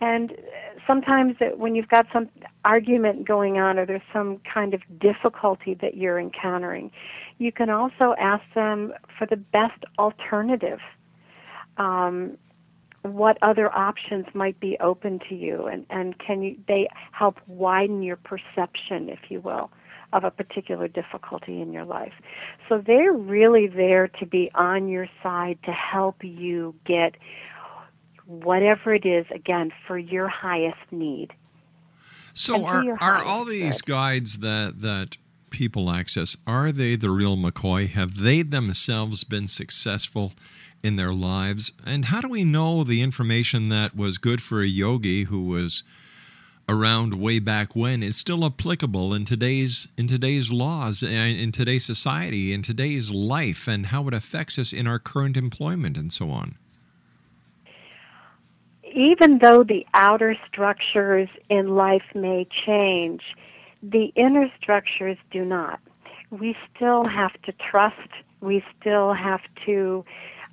And 0.00 0.32
uh, 0.32 0.34
sometimes 0.86 1.36
when 1.56 1.74
you've 1.74 1.88
got 1.88 2.06
some 2.12 2.28
argument 2.64 3.26
going 3.26 3.58
on 3.58 3.78
or 3.78 3.86
there's 3.86 4.02
some 4.12 4.40
kind 4.52 4.74
of 4.74 4.82
difficulty 4.98 5.74
that 5.80 5.96
you're 5.96 6.18
encountering, 6.18 6.90
you 7.38 7.52
can 7.52 7.70
also 7.70 8.14
ask 8.18 8.42
them 8.54 8.92
for 9.18 9.26
the 9.26 9.36
best 9.36 9.84
alternative. 9.98 10.80
Um, 11.78 12.36
what 13.02 13.38
other 13.40 13.72
options 13.72 14.26
might 14.34 14.58
be 14.58 14.76
open 14.80 15.20
to 15.28 15.34
you, 15.34 15.66
and, 15.66 15.86
and 15.90 16.18
can 16.18 16.42
you, 16.42 16.56
they 16.66 16.88
help 17.12 17.38
widen 17.46 18.02
your 18.02 18.16
perception, 18.16 19.08
if 19.08 19.30
you 19.30 19.40
will, 19.40 19.70
of 20.12 20.24
a 20.24 20.30
particular 20.30 20.88
difficulty 20.88 21.60
in 21.60 21.72
your 21.72 21.84
life. 21.84 22.14
So 22.68 22.82
they're 22.84 23.12
really 23.12 23.68
there 23.68 24.08
to 24.20 24.26
be 24.26 24.50
on 24.54 24.88
your 24.88 25.08
side 25.22 25.58
to 25.64 25.72
help 25.72 26.16
you 26.22 26.74
get 26.84 27.14
whatever 28.26 28.94
it 28.94 29.06
is, 29.06 29.26
again, 29.34 29.72
for 29.86 29.98
your 29.98 30.28
highest 30.28 30.78
need. 30.90 31.32
So 32.32 32.66
are 32.66 32.84
are 33.00 33.22
all 33.24 33.44
these 33.44 33.80
good. 33.80 33.92
guides 33.92 34.38
that 34.40 34.80
that 34.80 35.16
people 35.50 35.90
access 35.90 36.36
are 36.46 36.70
they 36.70 36.96
the 36.96 37.10
real 37.10 37.36
McCoy? 37.36 37.88
Have 37.88 38.18
they 38.18 38.42
themselves 38.42 39.24
been 39.24 39.48
successful 39.48 40.34
in 40.82 40.96
their 40.96 41.14
lives? 41.14 41.72
And 41.84 42.06
how 42.06 42.20
do 42.20 42.28
we 42.28 42.44
know 42.44 42.84
the 42.84 43.00
information 43.00 43.70
that 43.70 43.96
was 43.96 44.18
good 44.18 44.42
for 44.42 44.60
a 44.60 44.66
yogi 44.66 45.24
who 45.24 45.44
was 45.44 45.82
around 46.68 47.14
way 47.14 47.38
back 47.38 47.76
when 47.76 48.02
is 48.02 48.16
still 48.16 48.44
applicable 48.44 49.14
in 49.14 49.24
today's 49.24 49.88
in 49.96 50.08
today's 50.08 50.52
laws 50.52 51.02
and 51.02 51.38
in 51.38 51.52
today's 51.52 51.86
society 51.86 52.52
in 52.52 52.60
today's 52.60 53.10
life 53.10 53.68
and 53.68 53.86
how 53.86 54.06
it 54.08 54.14
affects 54.14 54.58
us 54.58 54.72
in 54.72 54.86
our 54.86 54.98
current 54.98 55.36
employment 55.36 55.96
and 55.96 56.12
so 56.12 56.30
on? 56.30 56.58
Even 58.96 59.38
though 59.38 59.62
the 59.62 59.86
outer 59.92 60.34
structures 60.48 61.28
in 61.50 61.76
life 61.76 62.14
may 62.14 62.48
change, 62.66 63.22
the 63.82 64.10
inner 64.16 64.50
structures 64.60 65.18
do 65.30 65.44
not. 65.44 65.78
We 66.30 66.56
still 66.74 67.04
have 67.04 67.40
to 67.42 67.52
trust, 67.52 68.08
we 68.40 68.64
still 68.80 69.12
have 69.12 69.42
to 69.66 70.04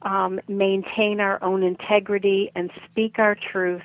um, 0.02 0.42
maintain 0.50 1.22
our 1.22 1.42
own 1.42 1.64
integrity 1.64 2.52
and 2.54 2.70
speak 2.86 3.18
our 3.18 3.36
truth 3.36 3.82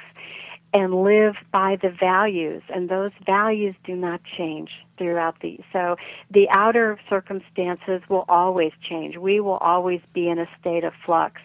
and 0.74 1.02
live 1.02 1.36
by 1.52 1.78
the 1.80 1.88
values. 1.88 2.62
And 2.68 2.88
those 2.88 3.12
values 3.24 3.76
do 3.84 3.94
not 3.94 4.20
change 4.36 4.70
throughout 4.98 5.38
the 5.40 5.60
so 5.72 5.96
the 6.28 6.48
outer 6.50 6.98
circumstances 7.08 8.02
will 8.08 8.24
always 8.28 8.72
change. 8.82 9.16
We 9.16 9.38
will 9.38 9.58
always 9.58 10.00
be 10.12 10.28
in 10.28 10.40
a 10.40 10.48
state 10.60 10.82
of 10.82 10.92
flux 11.06 11.40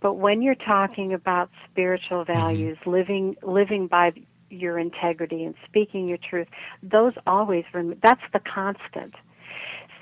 but 0.00 0.14
when 0.14 0.42
you're 0.42 0.54
talking 0.54 1.12
about 1.12 1.50
spiritual 1.70 2.24
mm-hmm. 2.24 2.32
values 2.32 2.78
living 2.86 3.36
living 3.42 3.86
by 3.86 4.12
your 4.50 4.78
integrity 4.78 5.44
and 5.44 5.54
speaking 5.66 6.08
your 6.08 6.18
truth 6.18 6.48
those 6.82 7.12
always 7.26 7.64
rem- 7.72 7.98
that's 8.02 8.22
the 8.32 8.40
constant. 8.40 9.14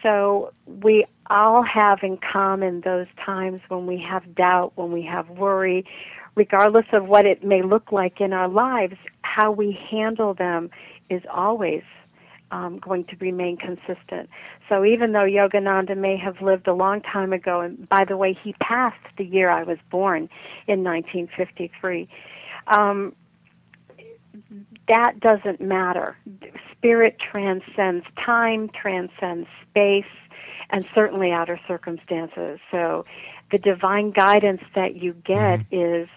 So 0.02 0.52
we 0.66 1.04
all 1.30 1.64
have 1.64 2.00
in 2.02 2.18
common 2.18 2.82
those 2.82 3.08
times 3.24 3.60
when 3.68 3.86
we 3.86 3.98
have 4.08 4.34
doubt 4.34 4.72
when 4.76 4.92
we 4.92 5.02
have 5.02 5.28
worry 5.30 5.84
regardless 6.36 6.86
of 6.92 7.06
what 7.08 7.26
it 7.26 7.42
may 7.42 7.62
look 7.62 7.90
like 7.90 8.20
in 8.20 8.32
our 8.32 8.46
lives, 8.46 8.96
how 9.22 9.50
we 9.50 9.76
handle 9.90 10.34
them 10.34 10.70
is 11.10 11.22
always 11.32 11.82
um, 12.50 12.78
going 12.78 13.04
to 13.04 13.16
remain 13.16 13.56
consistent. 13.56 14.28
So 14.68 14.84
even 14.84 15.12
though 15.12 15.24
Yogananda 15.24 15.96
may 15.96 16.16
have 16.16 16.40
lived 16.40 16.68
a 16.68 16.74
long 16.74 17.00
time 17.02 17.32
ago, 17.32 17.60
and 17.60 17.88
by 17.88 18.04
the 18.04 18.16
way, 18.16 18.36
he 18.42 18.52
passed 18.54 18.96
the 19.16 19.24
year 19.24 19.50
I 19.50 19.62
was 19.62 19.78
born 19.90 20.28
in 20.66 20.84
1953, 20.84 22.08
um, 22.68 23.14
that 24.88 25.18
doesn't 25.20 25.60
matter. 25.60 26.16
Spirit 26.72 27.18
transcends 27.18 28.06
time, 28.24 28.68
transcends 28.68 29.48
space, 29.68 30.04
and 30.70 30.86
certainly 30.94 31.32
outer 31.32 31.58
circumstances. 31.66 32.60
So 32.70 33.04
the 33.50 33.58
divine 33.58 34.10
guidance 34.10 34.62
that 34.74 34.96
you 34.96 35.14
get 35.24 35.60
is 35.70 36.08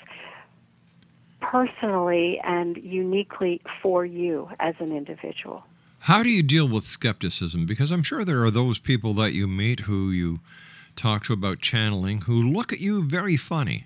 personally 1.39 2.39
and 2.43 2.77
uniquely 2.77 3.61
for 3.81 4.05
you 4.05 4.49
as 4.59 4.75
an 4.79 4.95
individual. 4.95 5.63
How 6.03 6.23
do 6.23 6.29
you 6.29 6.41
deal 6.41 6.67
with 6.67 6.85
skepticism? 6.85 7.65
Because 7.65 7.91
I'm 7.91 8.03
sure 8.03 8.23
there 8.23 8.43
are 8.43 8.51
those 8.51 8.79
people 8.79 9.13
that 9.15 9.33
you 9.33 9.47
meet 9.47 9.81
who 9.81 10.11
you 10.11 10.39
talk 10.95 11.23
to 11.25 11.33
about 11.33 11.59
channeling 11.59 12.21
who 12.21 12.41
look 12.41 12.71
at 12.71 12.79
you 12.79 13.03
very 13.03 13.35
funny. 13.35 13.85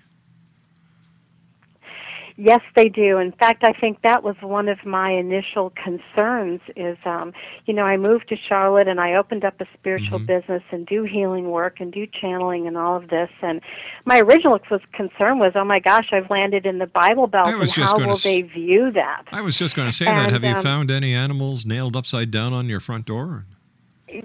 Yes, 2.36 2.60
they 2.74 2.88
do. 2.88 3.18
In 3.18 3.30
fact, 3.30 3.62
I 3.62 3.72
think 3.72 4.02
that 4.02 4.24
was 4.24 4.34
one 4.40 4.68
of 4.68 4.84
my 4.84 5.12
initial 5.12 5.72
concerns 5.82 6.60
is 6.74 6.98
um, 7.04 7.32
you 7.66 7.72
know, 7.72 7.84
I 7.84 7.96
moved 7.96 8.28
to 8.30 8.36
Charlotte 8.48 8.88
and 8.88 9.00
I 9.00 9.14
opened 9.14 9.44
up 9.44 9.60
a 9.60 9.66
spiritual 9.78 10.18
Mm-hmm. 10.18 10.26
business 10.26 10.62
and 10.72 10.84
do 10.86 11.04
healing 11.04 11.50
work 11.50 11.76
and 11.78 11.92
do 11.92 12.06
channeling 12.06 12.66
and 12.66 12.76
all 12.76 12.96
of 12.96 13.08
this 13.08 13.30
and 13.40 13.60
my 14.04 14.18
original 14.20 14.58
was 14.70 14.80
concern 14.92 15.38
was, 15.38 15.52
"Oh 15.54 15.64
my 15.64 15.78
gosh, 15.78 16.08
I've 16.12 16.28
landed 16.28 16.66
in 16.66 16.78
the 16.78 16.86
Bible 16.88 17.26
Belt 17.28 17.46
and 17.54 17.70
how 17.70 17.98
will 17.98 18.10
s- 18.10 18.24
they 18.24 18.42
view 18.42 18.90
that?" 18.90 19.22
I 19.30 19.40
was 19.40 19.56
just 19.56 19.76
going 19.76 19.88
to 19.88 19.96
say 19.96 20.06
that. 20.06 20.24
And, 20.24 20.32
Have 20.32 20.42
you 20.44 20.56
um, 20.56 20.62
found 20.62 20.90
any 20.90 21.14
animals 21.14 21.64
nailed 21.64 21.94
upside 21.96 22.30
down 22.32 22.52
on 22.52 22.68
your 22.68 22.80
front 22.80 23.06
door? 23.06 23.44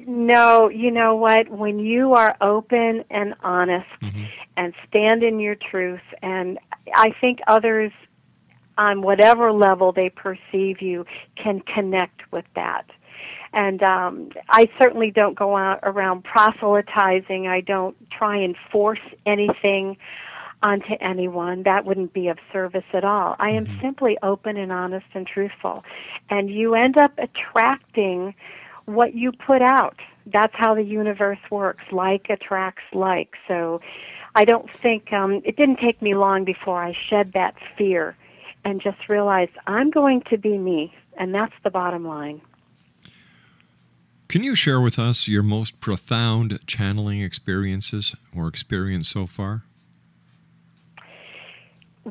No, 0.08 0.70
you 0.70 0.92
know 0.92 1.16
what? 1.16 1.50
When 1.50 1.80
you 1.80 2.14
are 2.14 2.36
open 2.42 3.04
and 3.10 3.34
honest 3.44 3.88
Mm-hmm. 4.02 4.24
and 4.58 4.74
stand 4.88 5.24
in 5.24 5.40
your 5.40 5.56
truth, 5.56 6.02
and 6.22 6.58
I 6.94 7.12
think 7.20 7.40
others, 7.48 7.92
on 8.78 9.02
whatever 9.02 9.52
level 9.52 9.92
they 9.92 10.10
perceive 10.10 10.82
you, 10.82 11.06
can 11.36 11.62
connect 11.62 12.32
with 12.32 12.46
that. 12.56 12.86
And 13.52 13.82
um, 13.84 14.30
I 14.50 14.70
certainly 14.82 15.12
don't 15.12 15.38
go 15.38 15.58
out 15.58 15.80
around 15.84 16.24
proselytizing. 16.24 17.48
I 17.48 17.62
don't 17.62 17.96
try 18.12 18.38
and 18.38 18.56
force 18.72 19.00
anything 19.26 19.98
onto 20.62 20.94
anyone. 21.02 21.64
That 21.64 21.86
wouldn't 21.86 22.14
be 22.14 22.28
of 22.28 22.38
service 22.54 22.84
at 22.94 23.04
all. 23.04 23.36
I 23.40 23.50
am 23.50 23.66
simply 23.82 24.18
open 24.22 24.58
and 24.58 24.72
honest 24.72 25.08
and 25.14 25.26
truthful. 25.26 25.84
And 26.30 26.50
you 26.50 26.76
end 26.76 26.98
up 26.98 27.12
attracting 27.18 28.36
what 28.94 29.14
you 29.14 29.32
put 29.32 29.62
out. 29.62 30.00
That's 30.26 30.54
how 30.56 30.76
the 30.76 30.84
universe 30.84 31.40
works. 31.50 31.84
Like 31.92 32.30
attracts 32.30 32.84
like. 32.94 33.36
So 33.48 33.82
I 34.36 34.46
don't 34.46 34.70
think 34.82 35.12
um, 35.14 35.42
it 35.44 35.56
didn't 35.56 35.80
take 35.80 36.02
me 36.02 36.16
long 36.16 36.44
before 36.44 36.82
I 36.82 36.94
shed 36.94 37.34
that 37.34 37.56
fear 37.78 38.16
and 38.64 38.82
just 38.82 39.10
realized 39.10 39.52
I'm 39.68 39.90
going 39.90 40.22
to 40.30 40.38
be 40.38 40.58
me. 40.58 40.94
And 41.18 41.34
that's 41.34 41.56
the 41.64 41.70
bottom 41.70 42.06
line. 42.06 42.42
Can 44.28 44.44
you 44.44 44.54
share 44.54 44.80
with 44.80 45.00
us 45.00 45.28
your 45.28 45.42
most 45.42 45.80
profound 45.80 46.60
channeling 46.68 47.22
experiences 47.22 48.16
or 48.36 48.48
experience 48.48 49.10
so 49.10 49.26
far? 49.26 49.64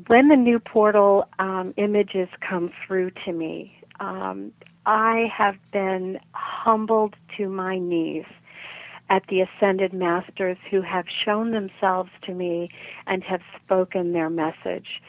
when 0.06 0.28
the 0.28 0.36
new 0.36 0.58
portal 0.58 1.28
um, 1.38 1.74
images 1.76 2.28
come 2.40 2.70
through 2.86 3.10
to 3.24 3.32
me, 3.32 3.80
um, 4.00 4.52
I 4.88 5.30
have 5.36 5.56
been 5.70 6.18
humbled 6.32 7.14
to 7.36 7.50
my 7.50 7.78
knees 7.78 8.24
at 9.10 9.22
the 9.28 9.42
ascended 9.42 9.92
masters 9.92 10.56
who 10.70 10.80
have 10.80 11.04
shown 11.26 11.50
themselves 11.50 12.08
to 12.22 12.32
me 12.32 12.70
and 13.06 13.22
have 13.22 13.42
spoken 13.62 14.14
their 14.14 14.30
message. 14.30 15.02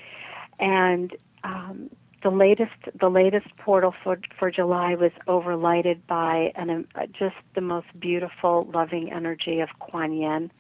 And 0.59 1.15
um, 1.45 1.89
the 2.21 2.29
latest, 2.29 2.73
the 2.99 3.07
latest 3.07 3.47
portal 3.55 3.93
for 4.03 4.19
for 4.37 4.51
July 4.51 4.95
was 4.95 5.13
overlighted 5.29 6.05
by 6.07 6.51
an 6.57 6.69
um, 6.69 6.85
just 7.17 7.37
the 7.55 7.61
most 7.61 7.87
beautiful, 8.01 8.69
loving 8.73 9.09
energy 9.13 9.61
of 9.61 9.69
Kuan 9.79 10.11
Yin, 10.11 10.51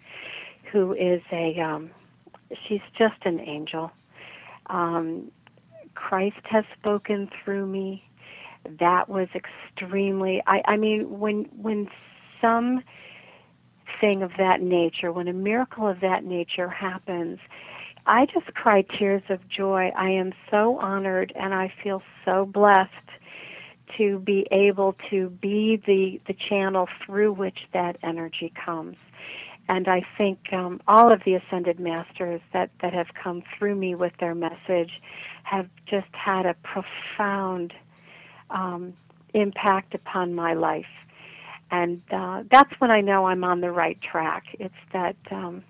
who 0.71 0.93
is 0.93 1.21
a 1.33 1.59
um, 1.59 1.91
she's 2.69 2.79
just 2.97 3.25
an 3.25 3.41
angel. 3.41 3.91
Um, 4.67 5.29
Christ 5.93 6.45
has 6.49 6.63
spoken 6.79 7.29
through 7.43 7.65
me. 7.65 8.05
That 8.79 9.09
was 9.09 9.27
extremely. 9.35 10.41
I, 10.47 10.61
I 10.65 10.77
mean, 10.77 11.19
when 11.19 11.45
when 11.61 11.87
some 12.41 12.83
thing 13.99 14.21
of 14.21 14.31
that 14.37 14.61
nature, 14.61 15.11
when 15.11 15.27
a 15.27 15.33
miracle 15.33 15.87
of 15.87 15.99
that 16.01 16.23
nature 16.23 16.69
happens, 16.69 17.39
I 18.05 18.25
just 18.25 18.53
cry 18.53 18.81
tears 18.81 19.23
of 19.29 19.47
joy. 19.49 19.91
I 19.95 20.09
am 20.09 20.33
so 20.51 20.77
honored, 20.79 21.33
and 21.35 21.53
I 21.53 21.71
feel 21.83 22.01
so 22.25 22.45
blessed 22.45 22.91
to 23.97 24.19
be 24.19 24.47
able 24.51 24.95
to 25.09 25.29
be 25.29 25.81
the 25.85 26.21
the 26.27 26.33
channel 26.33 26.87
through 27.05 27.33
which 27.33 27.59
that 27.73 27.97
energy 28.03 28.53
comes. 28.65 28.97
And 29.69 29.87
I 29.87 30.01
think 30.17 30.51
um, 30.51 30.81
all 30.87 31.13
of 31.13 31.21
the 31.25 31.35
ascended 31.35 31.79
masters 31.79 32.41
that, 32.53 32.71
that 32.81 32.91
have 32.91 33.13
come 33.13 33.43
through 33.55 33.75
me 33.75 33.93
with 33.93 34.13
their 34.19 34.33
message 34.33 34.99
have 35.43 35.69
just 35.85 36.07
had 36.11 36.47
a 36.47 36.55
profound 36.63 37.73
um, 38.49 38.93
impact 39.33 39.93
upon 39.93 40.33
my 40.33 40.53
life. 40.53 40.85
And 41.71 42.01
uh, 42.11 42.43
that's 42.51 42.71
when 42.79 42.91
I 42.91 43.01
know 43.01 43.25
I'm 43.27 43.43
on 43.43 43.61
the 43.61 43.71
right 43.71 43.99
track. 44.01 44.43
It's 44.59 44.73
that 44.91 45.15
um, 45.31 45.63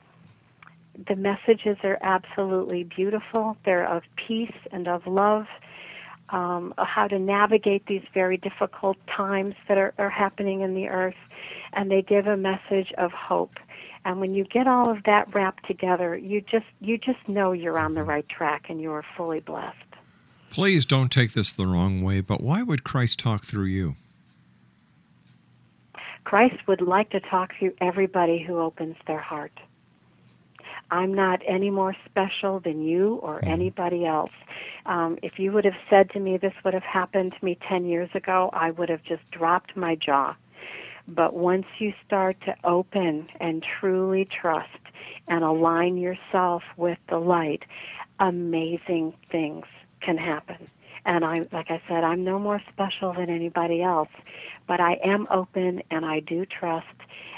the 1.07 1.15
messages 1.15 1.77
are 1.83 1.97
absolutely 2.01 2.83
beautiful. 2.83 3.57
They're 3.65 3.87
of 3.87 4.03
peace 4.15 4.55
and 4.71 4.87
of 4.87 5.05
love. 5.07 5.45
Um, 6.29 6.75
how 6.77 7.07
to 7.07 7.17
navigate 7.17 7.87
these 7.87 8.03
very 8.13 8.37
difficult 8.37 8.97
times 9.07 9.55
that 9.67 9.79
are, 9.79 9.95
are 9.97 10.11
happening 10.11 10.61
in 10.61 10.75
the 10.75 10.87
earth, 10.87 11.15
and 11.73 11.89
they 11.89 12.03
give 12.03 12.27
a 12.27 12.37
message 12.37 12.93
of 12.99 13.11
hope. 13.11 13.55
And 14.05 14.19
when 14.19 14.35
you 14.35 14.43
get 14.43 14.67
all 14.67 14.91
of 14.91 15.03
that 15.05 15.33
wrapped 15.33 15.65
together, 15.65 16.15
you 16.15 16.41
just 16.41 16.67
you 16.79 16.97
just 16.99 17.27
know 17.27 17.51
you're 17.51 17.79
on 17.79 17.95
the 17.95 18.03
right 18.03 18.27
track 18.29 18.65
and 18.69 18.79
you 18.79 18.91
are 18.91 19.03
fully 19.17 19.39
blessed. 19.39 19.75
Please 20.49 20.85
don't 20.85 21.11
take 21.11 21.33
this 21.33 21.51
the 21.51 21.67
wrong 21.67 22.01
way, 22.01 22.21
but 22.21 22.41
why 22.41 22.63
would 22.63 22.83
Christ 22.83 23.19
talk 23.19 23.43
through 23.43 23.65
you? 23.65 23.95
Christ 26.23 26.55
would 26.67 26.81
like 26.81 27.11
to 27.11 27.19
talk 27.19 27.51
through 27.57 27.73
everybody 27.81 28.43
who 28.45 28.59
opens 28.59 28.95
their 29.07 29.19
heart. 29.19 29.51
I'm 30.91 31.13
not 31.13 31.41
any 31.47 31.69
more 31.69 31.95
special 32.05 32.59
than 32.59 32.83
you 32.83 33.15
or 33.21 33.45
anybody 33.45 34.05
else. 34.05 34.31
Um, 34.87 35.19
if 35.21 35.37
you 35.37 35.51
would 35.51 35.65
have 35.65 35.75
said 35.87 36.09
to 36.11 36.19
me 36.19 36.37
this 36.37 36.53
would 36.65 36.73
have 36.73 36.83
happened 36.83 37.35
to 37.37 37.45
me 37.45 37.57
10 37.67 37.85
years 37.85 38.09
ago, 38.15 38.49
I 38.53 38.71
would 38.71 38.89
have 38.89 39.03
just 39.03 39.21
dropped 39.31 39.77
my 39.77 39.95
jaw. 39.95 40.35
But 41.07 41.35
once 41.35 41.65
you 41.77 41.93
start 42.05 42.37
to 42.45 42.55
open 42.63 43.27
and 43.39 43.63
truly 43.79 44.25
trust 44.25 44.69
and 45.27 45.43
align 45.43 45.97
yourself 45.97 46.63
with 46.75 46.97
the 47.07 47.19
light, 47.19 47.63
amazing 48.19 49.13
things 49.31 49.65
can 50.01 50.17
happen. 50.17 50.69
And 51.05 51.23
I, 51.23 51.47
like 51.51 51.71
I 51.71 51.81
said, 51.87 52.03
I'm 52.03 52.23
no 52.23 52.39
more 52.39 52.61
special 52.71 53.13
than 53.13 53.29
anybody 53.29 53.81
else, 53.81 54.09
but 54.67 54.79
I 54.79 54.99
am 55.03 55.27
open 55.31 55.81
and 55.89 56.05
I 56.05 56.19
do 56.19 56.45
trust, 56.45 56.85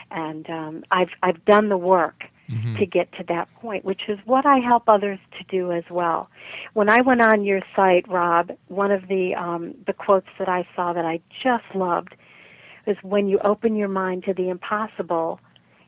and 0.10 0.50
um, 0.50 0.84
I've 0.92 1.12
I've 1.24 1.44
done 1.46 1.70
the 1.70 1.78
work 1.78 2.24
to 2.78 2.86
get 2.86 3.12
to 3.14 3.24
that 3.30 3.48
point, 3.62 3.86
which 3.86 4.10
is 4.10 4.20
what 4.26 4.46
I 4.46 4.58
help 4.58 4.84
others 4.90 5.20
to 5.38 5.44
do 5.46 5.72
as 5.72 5.86
well. 5.90 6.30
When 6.74 6.90
I 6.90 7.00
went 7.02 7.22
on 7.22 7.46
your 7.46 7.62
site, 7.76 8.06
Rob, 8.10 8.52
one 8.68 8.92
of 8.92 9.08
the 9.08 9.36
um, 9.36 9.74
the 9.88 9.94
quotes 9.94 10.28
that 10.38 10.50
I 10.50 10.68
saw 10.76 10.92
that 10.92 11.06
I 11.06 11.22
just 11.42 11.64
loved 11.74 12.16
is 12.88 12.98
when 13.04 13.30
you 13.30 13.40
open 13.40 13.76
your 13.76 13.88
mind 13.88 14.24
to 14.26 14.34
the 14.34 14.50
impossible, 14.50 15.40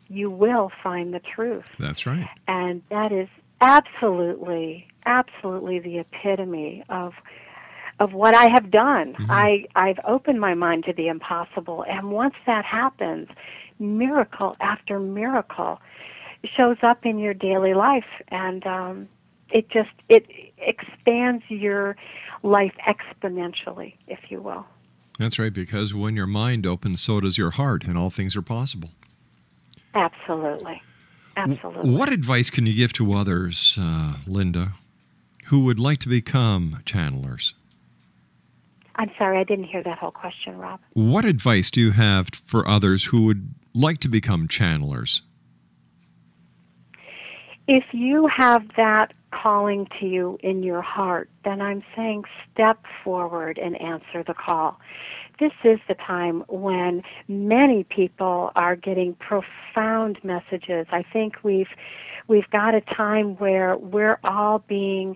you 0.08 0.30
will 0.30 0.72
find 0.82 1.14
the 1.14 1.20
truth. 1.20 1.66
That's 1.80 2.06
right. 2.06 2.30
And 2.48 2.82
that 2.90 3.12
is 3.12 3.28
absolutely, 3.62 4.88
absolutely 5.06 5.80
the 5.80 6.00
epitome 6.00 6.84
of 6.90 7.14
of 8.00 8.14
what 8.14 8.36
I 8.36 8.50
have 8.50 8.72
done. 8.72 9.16
I 9.30 9.66
I've 9.76 10.00
opened 10.06 10.40
my 10.40 10.54
mind 10.54 10.86
to 10.86 10.94
the 10.94 11.08
impossible, 11.08 11.86
and 11.88 12.12
once 12.12 12.36
that 12.46 12.66
happens, 12.66 13.30
miracle 13.80 14.56
after 14.60 15.00
miracle 15.00 15.80
shows 16.58 16.78
up 16.82 17.06
in 17.06 17.20
your 17.20 17.34
daily 17.34 17.74
life, 17.74 18.04
and 18.30 18.66
um, 18.66 19.10
it 19.50 19.70
just 19.70 19.92
it 20.10 20.26
expands 20.58 21.44
your 21.50 21.96
life 22.42 22.74
exponentially, 22.88 23.94
if 24.08 24.20
you 24.30 24.42
will. 24.42 24.66
That's 25.20 25.38
right, 25.38 25.54
because 25.54 25.94
when 25.94 26.16
your 26.16 26.28
mind 26.28 26.66
opens, 26.66 27.02
so 27.02 27.22
does 27.22 27.38
your 27.38 27.52
heart, 27.52 27.84
and 27.84 27.98
all 27.98 28.10
things 28.10 28.36
are 28.36 28.42
possible. 28.42 28.90
Absolutely, 29.94 30.82
absolutely. 31.38 31.96
What 31.96 32.12
advice 32.12 32.50
can 32.50 32.66
you 32.66 32.74
give 32.74 32.94
to 32.94 33.14
others, 33.14 33.78
uh, 33.80 34.16
Linda, 34.26 34.74
who 35.46 35.66
would 35.66 35.80
like 35.80 36.00
to 36.00 36.10
become 36.10 36.80
channelers? 36.86 37.54
I'm 38.96 39.12
sorry, 39.18 39.40
I 39.40 39.44
didn't 39.44 39.66
hear 39.66 39.84
that 39.84 39.98
whole 39.98 40.12
question, 40.12 40.58
Rob. 40.58 40.80
What 40.94 41.26
advice 41.26 41.72
do 41.72 41.82
you 41.82 41.92
have 41.92 42.30
for 42.46 42.68
others 42.68 43.06
who 43.06 43.26
would 43.26 43.54
like 43.74 43.98
to 44.00 44.08
become 44.08 44.48
channelers? 44.48 45.24
If 47.68 47.86
you 47.92 48.28
have 48.28 48.68
that 48.78 49.14
calling 49.32 49.88
to 50.00 50.06
you 50.06 50.38
in 50.44 50.64
your 50.64 50.82
heart, 50.82 51.30
then 51.44 51.62
I'm 51.62 51.84
saying 51.96 52.26
step 52.52 52.86
forward 53.04 53.58
and 53.58 53.80
answer 53.82 54.24
the 54.24 54.34
call. 54.34 54.80
This 55.40 55.54
is 55.64 55.80
the 55.88 55.96
time 55.96 56.44
when 56.48 57.02
many 57.28 57.84
people 57.86 58.52
are 58.56 58.76
getting 58.76 59.16
profound 59.16 60.20
messages. 60.24 60.86
I 60.92 61.04
think 61.04 61.38
we've 61.44 61.70
we've 62.34 62.50
got 62.50 62.74
a 62.74 62.82
time 62.82 63.36
where 63.36 63.78
we're 63.78 64.18
all 64.24 64.58
being 64.68 65.16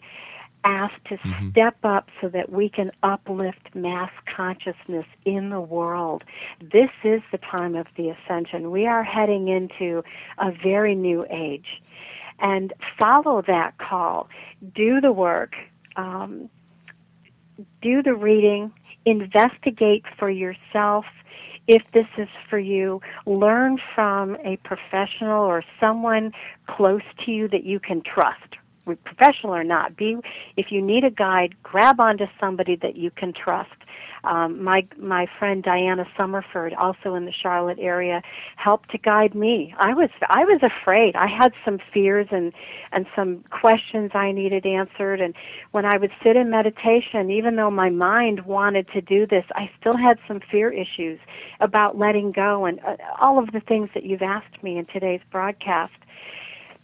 asked 0.63 1.03
to 1.05 1.17
step 1.49 1.75
up 1.83 2.09
so 2.21 2.29
that 2.29 2.51
we 2.51 2.69
can 2.69 2.91
uplift 3.01 3.73
mass 3.73 4.11
consciousness 4.35 5.07
in 5.25 5.49
the 5.49 5.59
world. 5.59 6.23
This 6.61 6.91
is 7.03 7.23
the 7.31 7.39
time 7.39 7.73
of 7.75 7.87
the 7.95 8.09
ascension. 8.09 8.69
We 8.69 8.85
are 8.85 9.03
heading 9.03 9.47
into 9.47 10.03
a 10.37 10.51
very 10.51 10.93
new 10.93 11.25
age 11.31 11.81
and 12.37 12.71
follow 12.99 13.41
that 13.47 13.79
call. 13.79 14.29
Do 14.75 15.01
the 15.01 15.11
work. 15.11 15.55
Um, 15.95 16.51
do 17.81 18.03
the 18.03 18.13
reading. 18.13 18.71
Investigate 19.05 20.03
for 20.19 20.29
yourself 20.29 21.05
if 21.67 21.83
this 21.93 22.07
is 22.17 22.29
for 22.49 22.59
you. 22.59 23.01
Learn 23.25 23.77
from 23.93 24.35
a 24.43 24.57
professional 24.63 25.43
or 25.43 25.63
someone 25.79 26.31
close 26.67 27.01
to 27.25 27.31
you 27.31 27.47
that 27.49 27.63
you 27.63 27.79
can 27.79 28.01
trust. 28.01 28.55
Professional 29.03 29.53
or 29.53 29.65
not, 29.65 29.97
be 29.97 30.15
if 30.55 30.67
you 30.71 30.81
need 30.81 31.03
a 31.03 31.09
guide, 31.11 31.55
grab 31.61 31.99
onto 31.99 32.25
somebody 32.39 32.77
that 32.77 32.95
you 32.95 33.11
can 33.11 33.33
trust. 33.33 33.76
Um, 34.23 34.63
my 34.63 34.87
my 34.99 35.27
friend 35.37 35.63
Diana 35.63 36.05
Summerford, 36.17 36.77
also 36.77 37.15
in 37.15 37.25
the 37.25 37.31
Charlotte 37.31 37.77
area, 37.79 38.21
helped 38.55 38.91
to 38.91 38.97
guide 38.97 39.35
me. 39.35 39.73
I 39.79 39.93
was 39.93 40.09
I 40.29 40.45
was 40.45 40.61
afraid. 40.63 41.15
I 41.15 41.27
had 41.27 41.53
some 41.63 41.79
fears 41.93 42.27
and 42.31 42.53
and 42.91 43.05
some 43.15 43.43
questions 43.49 44.11
I 44.13 44.31
needed 44.31 44.65
answered. 44.65 45.21
And 45.21 45.33
when 45.71 45.85
I 45.85 45.97
would 45.97 46.11
sit 46.23 46.35
in 46.35 46.49
meditation, 46.49 47.31
even 47.31 47.55
though 47.55 47.71
my 47.71 47.89
mind 47.89 48.45
wanted 48.45 48.87
to 48.89 49.01
do 49.01 49.25
this, 49.27 49.45
I 49.55 49.69
still 49.79 49.97
had 49.97 50.17
some 50.27 50.39
fear 50.51 50.71
issues 50.71 51.19
about 51.59 51.97
letting 51.97 52.31
go 52.31 52.65
and 52.65 52.79
uh, 52.81 52.95
all 53.21 53.39
of 53.39 53.51
the 53.51 53.61
things 53.61 53.89
that 53.93 54.03
you've 54.03 54.21
asked 54.21 54.61
me 54.63 54.77
in 54.77 54.85
today's 54.85 55.21
broadcast 55.31 55.93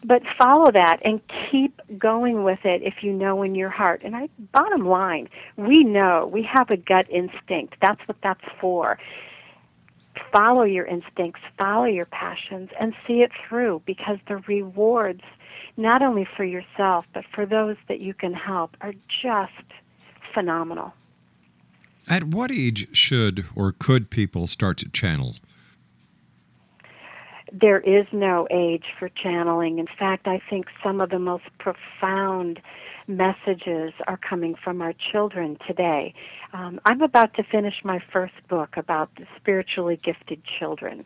but 0.03 0.21
follow 0.37 0.71
that 0.71 0.99
and 1.03 1.21
keep 1.49 1.79
going 1.97 2.43
with 2.43 2.65
it 2.65 2.81
if 2.83 2.95
you 3.01 3.13
know 3.13 3.41
in 3.43 3.55
your 3.55 3.69
heart. 3.69 4.01
And 4.03 4.15
I 4.15 4.29
bottom 4.51 4.87
line, 4.87 5.29
we 5.57 5.83
know 5.83 6.29
we 6.31 6.43
have 6.43 6.69
a 6.69 6.77
gut 6.77 7.09
instinct. 7.09 7.75
That's 7.81 8.01
what 8.07 8.17
that's 8.21 8.43
for. 8.59 8.99
Follow 10.31 10.63
your 10.63 10.85
instincts, 10.85 11.41
follow 11.57 11.85
your 11.85 12.05
passions 12.05 12.69
and 12.79 12.93
see 13.07 13.21
it 13.21 13.31
through 13.47 13.81
because 13.85 14.17
the 14.27 14.37
rewards 14.47 15.21
not 15.77 16.01
only 16.01 16.27
for 16.37 16.43
yourself 16.43 17.05
but 17.13 17.23
for 17.33 17.45
those 17.45 17.77
that 17.87 17.99
you 17.99 18.13
can 18.13 18.33
help 18.33 18.75
are 18.81 18.93
just 19.21 19.51
phenomenal. 20.33 20.93
At 22.07 22.25
what 22.25 22.51
age 22.51 22.95
should 22.95 23.45
or 23.55 23.71
could 23.71 24.09
people 24.09 24.47
start 24.47 24.77
to 24.79 24.89
channel? 24.89 25.35
There 27.53 27.79
is 27.79 28.05
no 28.11 28.47
age 28.49 28.85
for 28.97 29.09
channeling. 29.09 29.77
In 29.77 29.87
fact, 29.99 30.27
I 30.27 30.41
think 30.49 30.65
some 30.83 30.99
of 30.99 31.11
the 31.11 31.19
most 31.19 31.43
profound 31.59 32.59
messages 33.07 33.93
are 34.07 34.17
coming 34.17 34.55
from 34.63 34.81
our 34.81 34.93
children 35.11 35.57
today. 35.67 36.13
Um, 36.53 36.79
I'm 36.85 37.01
about 37.01 37.35
to 37.35 37.43
finish 37.43 37.75
my 37.83 37.99
first 38.11 38.33
book 38.49 38.75
about 38.75 39.09
the 39.17 39.25
spiritually 39.37 39.99
gifted 40.03 40.41
children, 40.59 41.05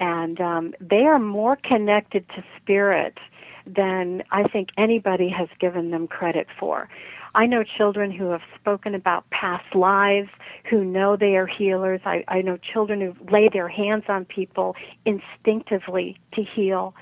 and 0.00 0.40
um, 0.40 0.74
they 0.80 1.02
are 1.02 1.18
more 1.18 1.56
connected 1.56 2.26
to 2.30 2.44
spirit 2.60 3.18
than 3.66 4.22
I 4.30 4.44
think 4.44 4.70
anybody 4.78 5.28
has 5.28 5.48
given 5.60 5.90
them 5.90 6.06
credit 6.06 6.46
for. 6.58 6.88
I 7.34 7.46
know 7.46 7.64
children 7.64 8.10
who 8.10 8.30
have 8.30 8.42
spoken 8.54 8.94
about 8.94 9.28
past 9.30 9.74
lives, 9.74 10.28
who 10.70 10.84
know 10.84 11.16
they 11.16 11.36
are 11.36 11.46
healers. 11.46 12.00
I, 12.04 12.24
I 12.28 12.42
know 12.42 12.56
children 12.56 13.00
who 13.00 13.14
lay 13.30 13.48
their 13.52 13.68
hands 13.68 14.04
on 14.08 14.24
people 14.24 14.76
instinctively 15.04 16.18
to 16.34 16.42
heal. 16.42 16.94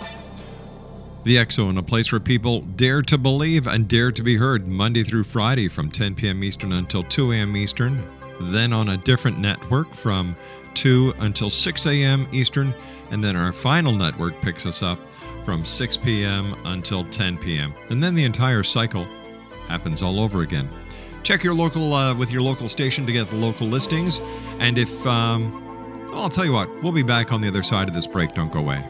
The 1.26 1.38
X 1.38 1.55
Zone, 1.55 1.78
a 1.78 1.84
place 1.84 2.13
where 2.13 2.22
people 2.22 2.61
dare 2.61 3.01
to 3.01 3.18
believe 3.18 3.68
and 3.68 3.89
dare 3.89 4.11
to 4.11 4.24
be 4.24 4.38
heard 4.38 4.70
Monday 4.70 5.03
through 5.03 5.26
Friday 5.26 5.68
from 5.68 5.91
10 5.91 6.15
p.m. 6.15 6.41
Eastern 6.41 6.72
until 6.72 7.03
2 7.03 7.34
a.m. 7.34 7.57
Eastern, 7.57 8.01
then 8.39 8.72
on 8.72 8.88
a 8.88 8.95
different 8.95 9.38
network 9.38 9.93
from 9.93 10.38
2 10.78 11.15
until 11.19 11.49
6 11.49 11.86
a.m. 11.88 12.28
Eastern, 12.32 12.73
and 13.11 13.23
then 13.23 13.36
our 13.36 13.51
final 13.51 13.91
network 13.91 14.39
picks 14.41 14.65
us 14.65 14.84
up 14.84 14.99
from 15.43 15.65
6 15.65 15.97
p.m. 15.97 16.55
until 16.65 17.03
10 17.05 17.38
p.m. 17.38 17.73
And 17.89 18.01
then 18.01 18.13
the 18.13 18.23
entire 18.23 18.63
cycle 18.63 19.05
happens 19.67 20.01
all 20.03 20.19
over 20.19 20.41
again. 20.41 20.69
Check 21.23 21.43
your 21.43 21.55
local 21.55 21.93
uh, 21.93 22.13
with 22.13 22.32
your 22.32 22.41
local 22.41 22.69
station 22.69 23.05
to 23.07 23.11
get 23.11 23.28
the 23.30 23.36
local 23.36 23.67
listings, 23.67 24.21
and 24.59 24.78
if 24.78 25.05
um, 25.05 26.09
I'll 26.13 26.30
tell 26.30 26.45
you 26.45 26.53
what, 26.53 26.69
we'll 26.84 26.93
be 26.93 27.03
back 27.03 27.32
on 27.32 27.41
the 27.41 27.47
other 27.47 27.63
side 27.63 27.89
of 27.89 27.95
this 27.95 28.07
break. 28.07 28.34
Don't 28.34 28.51
go 28.51 28.59
away. 28.59 28.84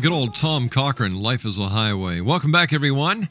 Good 0.00 0.12
old 0.12 0.36
Tom 0.36 0.68
Cochrane, 0.68 1.20
Life 1.20 1.44
is 1.44 1.58
a 1.58 1.70
Highway. 1.70 2.20
Welcome 2.20 2.52
back, 2.52 2.72
everyone. 2.72 3.28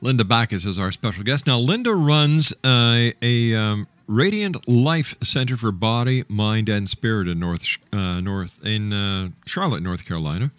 Linda 0.00 0.24
Backes 0.24 0.66
is 0.66 0.80
our 0.80 0.90
special 0.90 1.22
guest. 1.22 1.46
Now, 1.46 1.58
Linda 1.58 1.94
runs 1.94 2.52
a 2.64 3.14
um, 3.54 3.86
Radiant 4.08 4.68
Life 4.68 5.14
Center 5.22 5.56
for 5.56 5.70
Body, 5.70 6.24
Mind, 6.28 6.68
and 6.68 6.88
Spirit 6.88 7.28
in 7.28 7.38
North 7.38 7.78
uh, 7.92 8.20
North 8.20 8.58
in 8.66 8.92
uh, 8.92 9.28
Charlotte, 9.46 9.80
North 9.80 10.04
Carolina. 10.04 10.50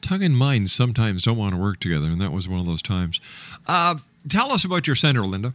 Tongue 0.00 0.22
and 0.22 0.36
mind 0.36 0.70
sometimes 0.70 1.22
don't 1.22 1.36
want 1.36 1.54
to 1.54 1.60
work 1.60 1.78
together, 1.78 2.06
and 2.06 2.20
that 2.22 2.32
was 2.32 2.48
one 2.48 2.58
of 2.58 2.64
those 2.64 2.82
times. 2.82 3.20
Uh, 3.66 3.96
tell 4.26 4.52
us 4.52 4.64
about 4.64 4.86
your 4.86 4.96
center, 4.96 5.26
Linda. 5.26 5.52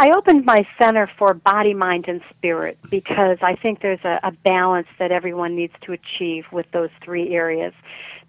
I 0.00 0.12
opened 0.16 0.44
my 0.44 0.64
center 0.80 1.10
for 1.18 1.34
body, 1.34 1.74
mind, 1.74 2.04
and 2.06 2.20
spirit 2.30 2.78
because 2.88 3.38
I 3.42 3.56
think 3.56 3.82
there's 3.82 4.04
a, 4.04 4.20
a 4.22 4.30
balance 4.30 4.86
that 5.00 5.10
everyone 5.10 5.56
needs 5.56 5.74
to 5.82 5.92
achieve 5.92 6.44
with 6.52 6.66
those 6.70 6.90
three 7.04 7.34
areas. 7.34 7.74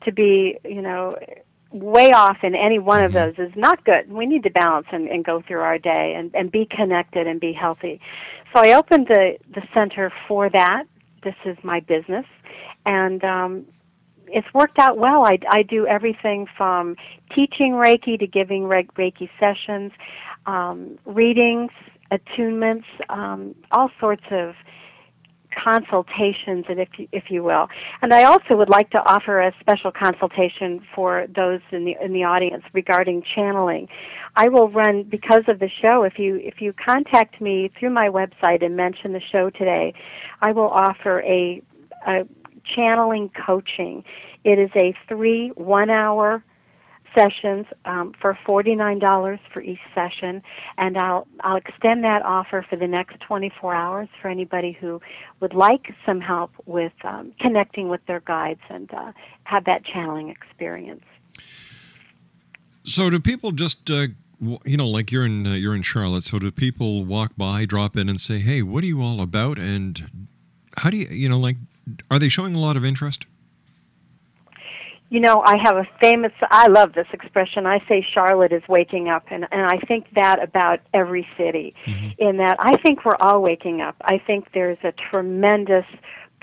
To 0.06 0.12
be, 0.12 0.58
you 0.66 0.82
know, 0.82 1.16
way 1.72 2.12
off 2.12 2.38
in 2.44 2.56
any 2.56 2.80
one 2.80 3.04
of 3.04 3.14
those 3.14 3.36
is 3.38 3.56
not 3.56 3.84
good. 3.84 4.12
We 4.12 4.26
need 4.26 4.42
to 4.44 4.50
balance 4.50 4.88
and, 4.92 5.08
and 5.08 5.24
go 5.24 5.42
through 5.42 5.60
our 5.60 5.78
day 5.78 6.16
and, 6.18 6.34
and 6.34 6.52
be 6.52 6.66
connected 6.66 7.28
and 7.28 7.40
be 7.40 7.54
healthy. 7.54 8.02
So 8.52 8.62
I 8.62 8.74
opened 8.74 9.08
the, 9.08 9.38
the 9.54 9.62
center 9.72 10.12
for 10.28 10.50
that. 10.50 10.86
This 11.22 11.36
is 11.46 11.58
my 11.62 11.82
business. 11.82 12.26
And 12.88 13.24
um, 13.24 13.66
it's 14.32 14.52
worked 14.54 14.80
out 14.80 14.98
well. 14.98 15.26
I, 15.26 15.38
I 15.48 15.64
do 15.64 15.86
everything 15.86 16.48
from 16.58 16.96
teaching 17.32 17.74
Reiki 17.74 18.18
to 18.20 18.26
giving 18.26 18.64
Reiki 18.64 19.30
sessions, 19.40 19.92
um, 20.50 20.98
readings, 21.06 21.72
attunements, 22.12 22.86
um, 23.10 23.54
all 23.72 23.92
sorts 24.00 24.24
of 24.32 24.56
consultations, 25.52 26.66
if 26.70 26.90
you, 26.98 27.08
if 27.12 27.30
you 27.30 27.44
will. 27.44 27.68
And 28.02 28.14
I 28.14 28.24
also 28.24 28.56
would 28.56 28.70
like 28.70 28.90
to 28.92 29.00
offer 29.04 29.42
a 29.42 29.54
special 29.60 29.92
consultation 29.92 30.82
for 30.96 31.28
those 31.28 31.62
in 31.72 31.86
the 31.86 31.96
in 32.02 32.14
the 32.14 32.24
audience 32.24 32.64
regarding 32.74 33.24
channeling. 33.36 33.90
I 34.36 34.48
will 34.50 34.70
run 34.70 35.04
because 35.04 35.44
of 35.48 35.60
the 35.60 35.70
show. 35.70 36.04
If 36.04 36.18
you 36.18 36.38
if 36.38 36.62
you 36.62 36.74
contact 36.74 37.42
me 37.42 37.72
through 37.78 37.92
my 37.92 38.10
website 38.10 38.64
and 38.66 38.76
mention 38.76 39.14
the 39.14 39.22
show 39.22 39.50
today, 39.50 39.94
I 40.42 40.52
will 40.52 40.70
offer 40.70 41.22
a, 41.22 41.62
a 42.08 42.28
channeling 42.64 43.30
coaching. 43.30 44.04
It 44.44 44.58
is 44.58 44.72
a 44.76 44.96
three 45.08 45.50
one 45.50 45.90
hour 45.90 46.44
sessions 47.16 47.66
um, 47.86 48.14
for 48.20 48.38
forty 48.46 48.76
nine 48.76 49.00
dollars 49.00 49.40
for 49.54 49.62
each 49.62 49.80
session, 49.94 50.42
and 50.78 50.98
I'll 50.98 51.28
I'll 51.42 51.58
extend 51.58 52.04
that 52.04 52.24
offer 52.24 52.66
for 52.70 52.76
the 52.76 52.88
next 52.88 53.20
twenty 53.22 53.52
four 53.62 53.74
hours 53.74 54.10
for 54.22 54.28
anybody 54.30 54.72
who 54.72 55.02
would 55.40 55.54
like 55.54 55.94
some 56.06 56.22
help 56.22 56.52
with 56.66 56.94
um, 57.04 57.34
connecting 57.40 57.90
with 57.90 58.06
their 58.06 58.20
guides 58.22 58.62
and 58.70 58.94
uh, 58.94 59.12
have 59.44 59.66
that 59.66 59.86
channeling 59.86 60.30
experience. 60.30 61.04
So, 62.84 63.10
do 63.10 63.20
people 63.20 63.52
just, 63.52 63.92
uh, 63.92 64.08
you 64.66 64.78
know, 64.78 64.88
like 64.88 65.12
you're 65.12 65.26
in 65.26 65.46
uh, 65.46 65.54
you're 65.54 65.76
in 65.76 65.82
Charlotte? 65.82 66.24
So, 66.24 66.40
do 66.40 66.52
people 66.52 67.06
walk 67.06 67.34
by, 67.38 67.66
drop 67.66 67.96
in, 67.98 68.10
and 68.10 68.20
say, 68.20 68.40
"Hey, 68.40 68.62
what 68.62 68.84
are 68.84 68.88
you 68.88 69.02
all 69.02 69.22
about?" 69.22 69.60
And 69.60 70.30
how 70.78 70.90
do 70.90 70.98
you, 70.98 71.08
you 71.08 71.30
know, 71.30 71.40
like, 71.40 71.58
are 72.10 72.20
they 72.20 72.30
showing 72.30 72.56
a 72.56 72.60
lot 72.60 72.78
of 72.78 72.86
interest? 72.86 73.26
You 75.10 75.20
know, 75.20 75.42
I 75.42 75.58
have 75.58 75.76
a 75.76 75.88
famous, 76.00 76.32
I 76.52 76.68
love 76.68 76.94
this 76.94 77.08
expression. 77.14 77.66
I 77.66 77.84
say 77.88 78.06
Charlotte 78.14 78.54
is 78.54 78.62
waking 78.68 79.10
up, 79.10 79.26
and, 79.32 79.48
and 79.52 79.66
I 79.66 79.80
think 79.80 80.06
that 80.16 80.42
about 80.42 80.82
every 80.94 81.28
city, 81.36 81.74
mm-hmm. 81.86 82.10
in 82.20 82.38
that 82.38 82.58
I 82.60 82.78
think 82.78 83.06
we're 83.06 83.18
all 83.20 83.42
waking 83.42 83.82
up. 83.82 83.96
I 84.02 84.20
think 84.20 84.52
there's 84.54 84.78
a 84.84 84.92
tremendous 84.92 85.86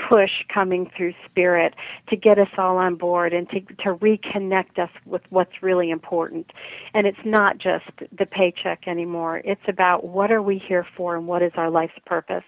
push 0.09 0.31
coming 0.53 0.91
through 0.97 1.15
spirit 1.25 1.75
to 2.09 2.17
get 2.17 2.39
us 2.39 2.49
all 2.59 2.77
on 2.77 2.95
board 2.95 3.33
and 3.33 3.49
to, 3.51 3.61
to 3.61 3.95
reconnect 3.97 4.79
us 4.79 4.91
with 5.05 5.23
what's 5.31 5.63
really 5.63 5.91
important. 5.91 6.51
And 6.95 7.07
it's 7.07 7.19
not 7.25 7.59
just 7.59 7.85
the 8.17 8.27
paycheck 8.27 8.87
anymore. 8.87 9.43
It's 9.45 9.61
about 9.69 10.05
what 10.05 10.31
are 10.31 10.43
we 10.43 10.59
here 10.59 10.87
for 10.97 11.17
and 11.17 11.27
what 11.27 11.43
is 11.43 11.53
our 11.57 11.71
life's 11.71 11.99
purpose. 12.05 12.45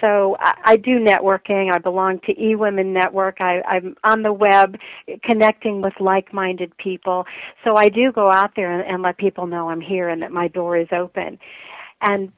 So 0.00 0.36
I, 0.40 0.54
I 0.64 0.76
do 0.76 0.98
networking. 0.98 1.72
I 1.72 1.78
belong 1.78 2.20
to 2.26 2.34
eWomen 2.34 2.92
Network. 2.92 3.40
I, 3.40 3.62
I'm 3.62 3.96
on 4.04 4.22
the 4.22 4.32
web 4.32 4.76
connecting 5.22 5.80
with 5.80 5.94
like-minded 6.00 6.76
people. 6.76 7.24
So 7.64 7.76
I 7.76 7.88
do 7.88 8.12
go 8.12 8.30
out 8.30 8.52
there 8.56 8.72
and, 8.72 8.86
and 8.86 9.02
let 9.02 9.16
people 9.16 9.46
know 9.46 9.70
I'm 9.70 9.80
here 9.80 10.08
and 10.08 10.22
that 10.22 10.32
my 10.32 10.48
door 10.48 10.76
is 10.76 10.88
open. 10.92 11.38
And 12.04 12.32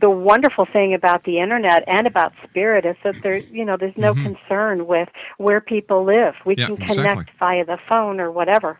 the 0.00 0.10
wonderful 0.10 0.66
thing 0.66 0.94
about 0.94 1.24
the 1.24 1.38
internet 1.38 1.84
and 1.86 2.06
about 2.06 2.32
spirit 2.48 2.84
is 2.84 2.96
that 3.04 3.22
there, 3.22 3.38
you 3.38 3.64
know, 3.64 3.76
there's 3.78 3.96
no 3.96 4.14
concern 4.14 4.86
with 4.86 5.08
where 5.38 5.60
people 5.60 6.04
live. 6.04 6.34
We 6.44 6.56
Yeah, 6.56 6.66
can 6.66 6.76
connect 6.76 6.98
exactly. 6.98 7.24
via 7.38 7.64
the 7.64 7.78
phone 7.88 8.20
or 8.20 8.30
whatever. 8.30 8.78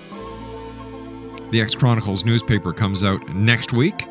the 1.52 1.62
X 1.62 1.76
Chronicles 1.76 2.26
newspaper 2.26 2.74
comes 2.74 3.04
out 3.04 3.28
next 3.30 3.74
week, 3.74 4.08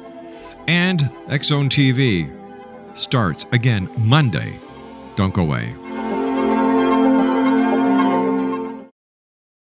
and 0.66 1.10
X 1.28 1.48
Zone 1.48 1.68
TV 1.68 2.30
starts 2.96 3.46
again 3.52 3.90
Monday. 3.98 4.58
Don't 5.16 5.34
go 5.34 5.42
away. 5.42 5.74